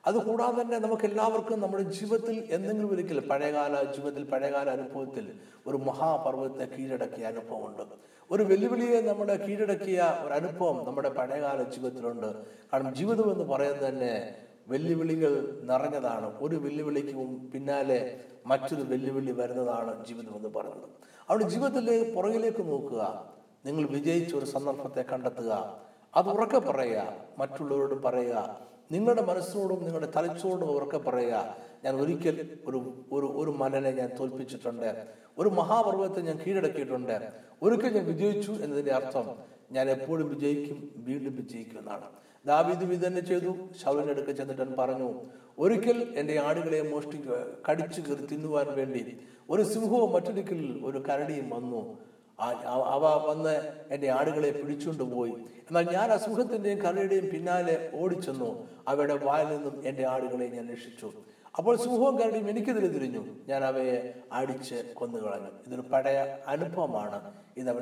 അതുകൂടാതെ 0.07 0.63
തന്നെ 0.63 0.79
നമുക്ക് 0.79 1.03
എല്ലാവർക്കും 1.03 1.61
നമ്മുടെ 1.61 1.83
ജീവിതത്തിൽ 1.83 2.49
എന്തെങ്കിലും 2.51 2.91
ഒരിക്കൽ 2.91 3.29
പഴയകാല 3.29 3.83
ജീവിതത്തിൽ 3.83 4.25
പഴയകാല 4.25 4.71
അനുഭവത്തിൽ 4.71 5.41
ഒരു 5.67 5.77
മഹാപർവത്തെ 5.77 6.65
കീഴടക്കിയ 6.65 7.25
അനുഭവമുണ്ട്. 7.25 7.83
ഒരു 8.31 8.43
വെല്ലുവിളിയെ 8.43 9.01
നമ്മുടെ 9.01 9.47
കീഴടക്കിയ 9.47 10.19
ഒരു 10.23 10.35
അനുഭവം 10.35 10.85
നമ്മുടെ 10.85 11.09
പഴയകാല 11.09 11.63
ജീവിതത്തിലുണ്ട്. 11.63 12.47
കാരണം 12.73 12.95
ജീവിതം 12.95 13.33
എന്ന് 13.33 13.45
പറയുന്നത് 13.45 13.89
തന്നെ 13.89 14.44
വെല്ലുവിളികൾ 14.69 15.61
നിറഞ്ഞതാണ്. 15.63 16.39
ഒരു 16.39 16.57
വെല്ലുവിളിക്കും 16.57 17.51
പിന്നാലെ 17.55 18.21
മറ്റൊരു 18.47 18.83
വെല്ലുവിളി 18.83 19.33
വരുന്നതാണ് 19.33 20.07
ജീവിതം 20.07 20.37
എന്ന് 20.37 20.49
പറയുന്നത്. 20.49 20.89
അവിടെ 21.29 21.45
ജീവിതത്തിലെ 21.45 22.13
പുറകിലേക്ക് 22.15 22.69
നോക്കുക. 22.69 23.33
നിങ്ങൾ 23.67 23.89
വിജയിച്ച 23.89 24.35
ഒരു 24.35 24.45
സന്ദർഭത്തെ 24.45 25.05
കണ്ടെത്തുക. 25.13 25.81
അത് 26.15 26.29
ഉറക്കെ 26.29 26.59
പറയുക. 26.59 27.15
മറ്റുള്ളവരോട് 27.39 28.03
പറയുക. 28.03 28.61
നിങ്ങളുടെ 28.93 29.23
മനസ്സിനോടും 29.23 29.85
നിങ്ങളുടെ 29.85 30.13
തലച്ചോടും 30.17 30.71
ഉറക്കെ 30.71 30.99
പറയുക. 30.99 31.57
ഞാൻ 31.85 31.97
ഒരിക്കൽ 31.97 32.59
ഒരു 32.67 33.05
ഒരു 33.13 33.27
ഒരു 33.27 33.51
മലനെ 33.51 33.91
ഞാൻ 33.91 34.11
തോൽപ്പിച്ചിട്ടുണ്ട്. 34.21 35.07
ഒരു 35.39 35.49
മഹാപർവത്തെ 35.49 36.21
ഞാൻ 36.21 36.39
കീഴടക്കിയിട്ടുണ്ട്. 36.47 37.33
ഒരിക്കൽ 37.63 37.95
ഞാൻ 37.95 38.07
വിജയിച്ചു 38.07 38.53
എന്നതിന്റെ 38.53 38.93
അർത്ഥം 38.93 39.31
ഞാൻ 39.73 39.91
എപ്പോഴും 39.91 40.29
വിജയിക്കും 40.29 40.91
വീണ്ടും 40.97 41.37
വിജയിക്കും 41.37 41.79
എന്നാണ്. 41.79 42.05
ദാവീദും 42.47 42.93
ഇത് 42.93 43.07
തന്നെ 43.07 43.21
ചെയ്തു. 43.21 43.57
ശൗലിന്റെ 43.85 44.13
അടുക്ക 44.13 44.31
ചെന്നിട്ട് 44.31 44.77
പറഞ്ഞു 44.77 45.21
ഒരിക്കൽ 45.59 46.15
എന്റെ 46.17 46.41
ആടുകളെ 46.41 46.83
മോഷ്ടിക്കുക 46.83 47.47
കടിച്ചു 47.71 48.01
കയറി 48.01 48.27
തിന്നുവാൻ 48.27 48.67
വേണ്ടി 48.77 49.19
ഒരു 49.51 49.63
സിംഹവും 49.63 50.13
മറ്റൊരിക്കൽ 50.13 50.81
ഒരു 50.85 50.99
കരടിയും 50.99 51.51
വന്നു. 51.51 51.99
അവ- 52.41 53.31
വന്ന് 53.31 53.73
എന്റെ 53.91 54.11
ആടുകളെ 54.11 54.51
പിടിച്ചുകൊണ്ട് 54.51 55.03
പോയി. 55.03 55.31
എന്നാൽ 55.31 55.91
ഞാൻ 55.91 56.13
ആ 56.13 56.17
സിംഹത്തിന്റെയും 56.17 56.79
കരടിയുടെയും 56.79 57.31
പിന്നാലെ 57.31 57.91
ഓടിച്ചെന്നു. 57.95 58.69
അവയുടെ 58.89 59.15
വായിൽ 59.15 59.47
നിന്നും 59.47 59.83
എന്റെ 59.87 60.07
ആടുകളെ 60.07 60.47
ഞാൻ 60.47 60.71
രക്ഷിച്ചു. 60.71 61.13
അപ്പോൾ 61.59 61.77
സിംഹവും 61.77 62.19
കരടിയും 62.19 62.51
എനിക്കെതിരെ 62.51 62.89
തിരിഞ്ഞു. 62.89 63.27
ഞാൻ 63.49 63.65
അവയെ 63.65 64.15
അടിച്ച് 64.33 64.93
കൊന്നുകളഞ്ഞു. 64.95 65.49
ഇതൊരു 65.67 65.81
പഴയ 65.81 66.37
അനുഭവമാണ്. 66.47 67.33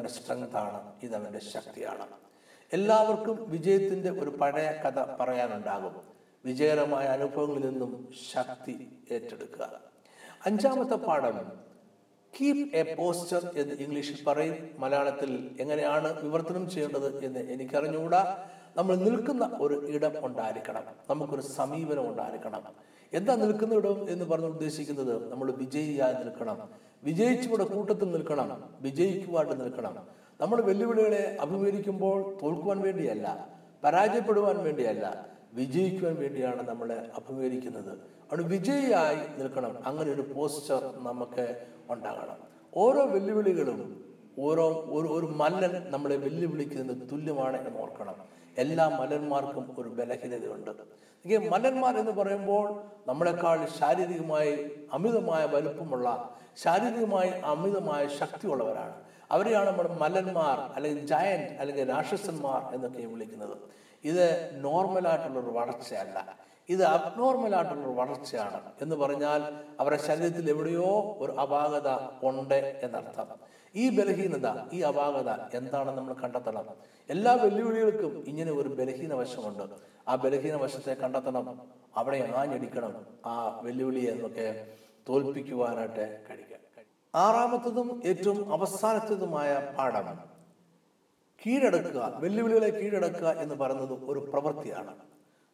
സ്ട്രെങ്ത് 0.08 0.56
ആണ്. 0.56 0.92
ഇതവന്റെ 1.02 1.38
ശക്തിയാണ്. 1.38 2.21
എല്ലാവർക്കും 2.72 3.50
വിജയത്തിന്റെ 3.50 4.10
ഒരു 4.10 4.30
പഴയ 4.30 4.72
കഥ 4.72 4.98
പറയാനുണ്ടാകും. 5.20 5.96
വിജയകരമായ 6.44 7.06
അനുഭവങ്ങളിൽ 7.06 7.68
നിന്നും 7.68 8.08
ശക്തി 8.32 8.88
ഏറ്റെടുക്കുക. 9.12 9.80
അഞ്ചാമത്തെ 10.46 10.94
പാഠം 10.94 11.52
കീപ് 12.40 12.76
എ 12.76 12.94
പോസ്റ്റർ 12.94 13.50
എന്ന് 13.56 13.74
ഇംഗ്ലീഷിൽ 13.74 14.24
പറയും. 14.26 14.70
മലയാളത്തിൽ 14.78 15.50
എങ്ങനെയാണ് 15.60 16.22
വിവർത്തനം 16.22 16.70
ചെയ്യേണ്ടത് 16.70 17.24
എന്ന് 17.24 17.40
എനിക്കറിഞ്ഞുകൂടാ. 17.40 18.48
നമ്മൾ 18.76 18.96
നിൽക്കുന്ന 18.96 19.58
ഒരു 19.60 19.86
ഇടം 19.88 20.26
ഉണ്ടായിരിക്കണം. 20.26 20.82
നമുക്കൊരു 21.10 21.40
സമീപനം 21.40 22.08
ഉണ്ടായിരിക്കണം. 22.08 22.62
എന്താ 23.12 23.34
നിൽക്കുന്ന 23.34 23.74
ഇടം 23.74 24.10
എന്ന് 24.10 24.24
പറഞ്ഞ് 24.24 24.46
ഉദ്ദേശിക്കുന്നത്? 24.46 25.32
നമ്മൾ 25.32 25.50
വിജയിയായി 25.50 26.14
നിൽക്കണം. 26.14 26.68
വിജയിച്ചുകൂടെ 27.04 27.64
കൂട്ടത്തിൽ 27.64 28.10
നിൽക്കണം. 28.10 28.74
വിജയിക്കുവാണ്ട് 28.80 29.64
നിൽക്കണം. 29.64 30.22
നമ്മൾ 30.42 30.60
വെല്ലുവിളികളെ 30.60 31.36
അഭിമുഖീകരിക്കുമ്പോൾ 31.40 32.38
തോൽക്കുവാൻ 32.42 32.80
വേണ്ടിയല്ല 32.80 33.48
പരാജയപ്പെടുവാൻ 33.84 34.64
വേണ്ടിയല്ല 34.64 35.26
വിജയിക്കുവാൻ 35.52 36.14
വേണ്ടിയാണ് 36.14 36.68
നമ്മളെ 36.68 37.08
അഭിമുഖീകരിക്കുന്നത്. 37.16 37.92
അവിടെ 37.92 38.42
വിജയിയായി 38.42 39.40
നിൽക്കണം. 39.40 39.86
അങ്ങനെ 39.86 40.12
ഒരു 40.12 40.24
പോസ്റ്റർ 40.36 40.94
നമുക്ക് 40.96 41.66
ഉണ്ടാകണം. 41.90 42.36
ഓരോ 42.76 43.04
വെല്ലുവിളികളും 43.04 44.04
ഓരോ 44.38 44.68
ഒരു 44.68 45.08
ഒരു 45.08 45.26
മല്ലൻ 45.26 45.90
നമ്മളെ 45.90 46.16
വെല്ലുവിളിക്കുന്നത് 46.16 47.10
തുല്യമാണ് 47.10 47.68
എന്ന് 47.68 47.80
ഓർക്കണം. 47.80 48.14
എല്ലാ 48.58 48.88
മലന്മാർക്കും 48.88 49.74
ഒരു 49.78 49.88
ബലഹീനതയുണ്ട്. 49.88 50.70
മലന്മാർ 51.50 51.96
എന്ന് 51.96 52.12
പറയുമ്പോൾ 52.12 52.82
നമ്മളെക്കാൾ 53.06 53.66
ശാരീരികമായി 53.80 54.70
അമിതമായ 54.92 55.46
വലുപ്പമുള്ള 55.46 56.30
ശാരീരികമായി 56.56 57.30
അമിതമായ 57.30 58.06
ശക്തിയുള്ളവരാണ്. 58.06 59.11
അവരെയാണ് 59.32 59.66
നമ്മൾ 59.66 59.86
മലന്മാർ 59.88 60.58
അല്ലെങ്കിൽ 60.76 61.06
ജയന്റ് 61.06 61.52
അല്ലെങ്കിൽ 61.60 61.88
രാക്ഷസന്മാർ 61.88 62.74
എന്നൊക്കെ 62.74 63.02
വിളിക്കുന്നത്. 63.02 63.56
ഇത് 64.04 64.26
നോർമലായിട്ടുള്ളൊരു 64.64 65.52
വളർച്ചയല്ല. 65.58 66.36
ഇത് 66.68 66.82
അബ്നോർമൽ 66.82 67.54
ആയിട്ടുള്ളൊരു 67.56 67.94
വളർച്ചയാണ്. 68.00 68.60
എന്ന് 68.82 68.96
പറഞ്ഞാൽ 68.96 69.40
അവരുടെ 69.80 70.02
ശരീരത്തിൽ 70.02 70.50
എവിടെയോ 70.50 71.16
ഒരു 71.18 71.32
അപാകത 71.32 71.88
ഉണ്ട് 72.22 72.80
എന്നർത്ഥം. 72.82 73.28
ഈ 73.74 73.84
ബലഹീനത 73.98 74.48
ഈ 74.72 74.80
അപാകത 74.80 75.30
എന്താണെന്ന് 75.56 75.98
നമ്മൾ 75.98 76.14
കണ്ടെത്തണം. 76.14 76.66
എല്ലാ 77.10 77.32
വെല്ലുവിളികൾക്കും 77.32 78.24
ഇങ്ങനെ 78.26 78.52
ഒരു 78.52 78.68
ബലഹീന 78.68 79.14
വശമുണ്ട്. 79.14 79.62
ആ 80.08 80.14
ബലഹീന 80.14 80.54
വശത്തെ 80.54 80.94
കണ്ടെത്തണം. 80.94 81.62
അവിടെ 81.96 82.32
ആഞ്ഞടിക്കണം 82.36 83.06
ആ 83.26 83.60
വെല്ലുവിളിയെ 83.62 84.10
എന്നൊക്കെ 84.10 84.66
തോൽപ്പിക്കുവാനായിട്ട് 85.08 86.04
കഴിയുക 86.30 86.51
ആറാമത്തതും 87.14 88.02
ഏറ്റവും 88.04 88.52
അവസാനത്തതുമായ 88.52 89.74
പാഠം. 89.78 90.18
കീഴടക്കുക 91.46 92.12
വെല്ലുവിളികളെ 92.16 92.70
കീഴടക്കുക 92.70 93.28
എന്ന് 93.28 93.54
പറയുന്നത് 93.54 93.92
ഒരു 93.92 94.30
പ്രവൃത്തിയാണ്. 94.32 94.96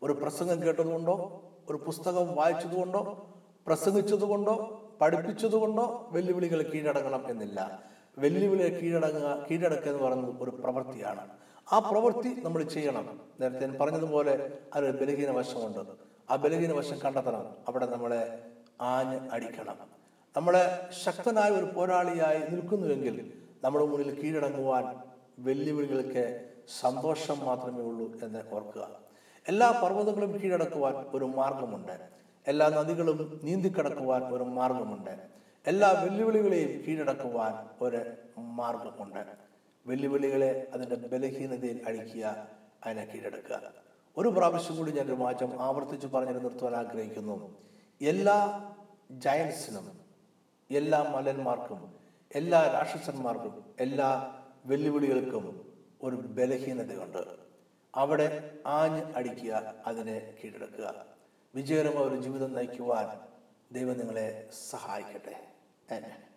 ഒരു 0.02 0.12
പ്രസംഗം 0.12 0.62
കേട്ടതുകൊണ്ടോ 0.62 1.42
ഒരു 1.70 1.76
പുസ്തകം 1.76 2.36
വായിച്ചതുകൊണ്ടോ 2.36 3.26
പ്രസംഗിച്ചതുകൊണ്ടോ 3.66 4.82
പഠിപ്പിച്ചതുകൊണ്ടോ 5.00 6.08
വെല്ലുവിളികൾ 6.12 6.62
കീഴടങ്ങണം 6.62 7.30
എന്നില്ല. 7.30 7.82
വെല്ലുവിളിയെ 8.18 8.68
കീഴടങ്ങുക 8.68 9.46
കീഴടക്കുക 9.50 9.92
എന്ന് 9.92 10.04
പറയുന്നത് 10.04 10.42
ഒരു 10.42 10.50
പ്രവൃത്തിയാണ്. 10.50 11.28
ആ 11.72 11.78
പ്രവൃത്തി 11.78 12.28
നമ്മൾ 12.28 12.62
ചെയ്യണം. 12.62 13.20
നേരത്തെ 13.40 13.66
ഞാൻ 13.66 13.78
പറഞ്ഞതുപോലെ 13.80 14.58
അതിൽ 14.74 14.90
ബലഹീന 15.00 15.30
വശമുണ്ട് 15.30 15.80
ആ 16.30 16.36
ബലഹീന 16.36 16.72
വശം 16.72 16.98
കണ്ടെത്തണം. 17.04 17.46
അവിടെ 17.68 17.86
നമ്മളെ 17.86 18.42
ആഞ്ഞ് 18.80 19.30
അടിക്കണം 19.32 19.97
നമ്മളെ 20.38 20.88
ശക്തനായ 21.04 21.50
ഒരു 21.50 21.64
പോരാളിയായി 21.64 22.38
നിൽക്കുന്നുവെങ്കിൽ 22.38 23.32
നമ്മുടെ 23.64 23.84
മുന്നിൽ 23.84 24.20
കീഴടങ്ങുവാൻ 24.20 24.96
വെല്ലുവിളികൾക്ക് 25.38 26.50
സന്തോഷം 26.80 27.44
മാത്രമേ 27.44 27.82
ഉള്ളൂ 27.82 28.20
എന്ന് 28.22 28.42
ഓർക്കുക. 28.52 28.88
എല്ലാ 29.48 29.70
പർവതങ്ങളും 29.70 30.40
കീഴടക്കുവാൻ 30.40 30.94
ഒരു 31.14 31.24
മാർഗമുണ്ട്. 31.24 32.08
എല്ലാ 32.46 32.68
നദികളും 32.68 33.40
നീന്തിക്കടക്കുവാൻ 33.42 34.22
ഒരു 34.22 34.42
മാർഗമുണ്ട്. 34.42 35.18
എല്ലാ 35.66 35.90
വെല്ലുവിളികളെയും 35.90 36.82
കീഴടക്കുവാൻ 36.88 37.54
ഒരു 37.80 38.00
മാർഗമുണ്ട്. 38.38 39.24
വെല്ലുവിളികളെ 39.86 40.66
അതിന്റെ 40.74 40.96
ബലഹീനതയിൽ 40.96 41.80
അഴിക്കുക 41.86 42.48
അതിനെ 42.86 43.04
കീഴടക്കുക. 43.04 43.62
ഒരു 44.16 44.28
പ്രാവശ്യം 44.28 44.76
കൂടി 44.76 44.90
ഞാൻ 44.90 45.06
ഒരു 45.06 45.44
ആവർത്തിച്ച് 45.58 46.06
പറഞ്ഞു 46.06 46.38
നിർത്തുവാൻ 46.38 46.76
ആഗ്രഹിക്കുന്നു. 46.76 47.56
എല്ലാ 48.00 48.70
ജയൻസിനും 49.10 50.07
എല്ലാ 50.70 51.02
മലന്മാർക്കും 51.02 51.94
എല്ലാ 52.34 52.62
രാക്ഷസന്മാർക്കും 52.62 53.74
എല്ലാ 53.80 54.40
വെല്ലുവിളികൾക്കും 54.64 55.72
ഒരു 56.02 56.16
ബലഹീനതയുണ്ട്. 56.16 57.36
അവിടെ 57.94 58.58
ആഞ്ഞ് 58.66 59.02
അടിക്കുക 59.16 59.74
അതിനെ 59.86 60.34
കീഴടക്കുക. 60.44 61.06
വിജയകരമായ 61.54 62.04
ഒരു 62.04 62.16
ജീവിതം 62.16 62.54
നയിക്കുവാൻ 62.54 63.20
ദൈവം 63.72 63.98
നിങ്ങളെ 63.98 64.48
സഹായിക്കട്ടെ. 64.70 66.27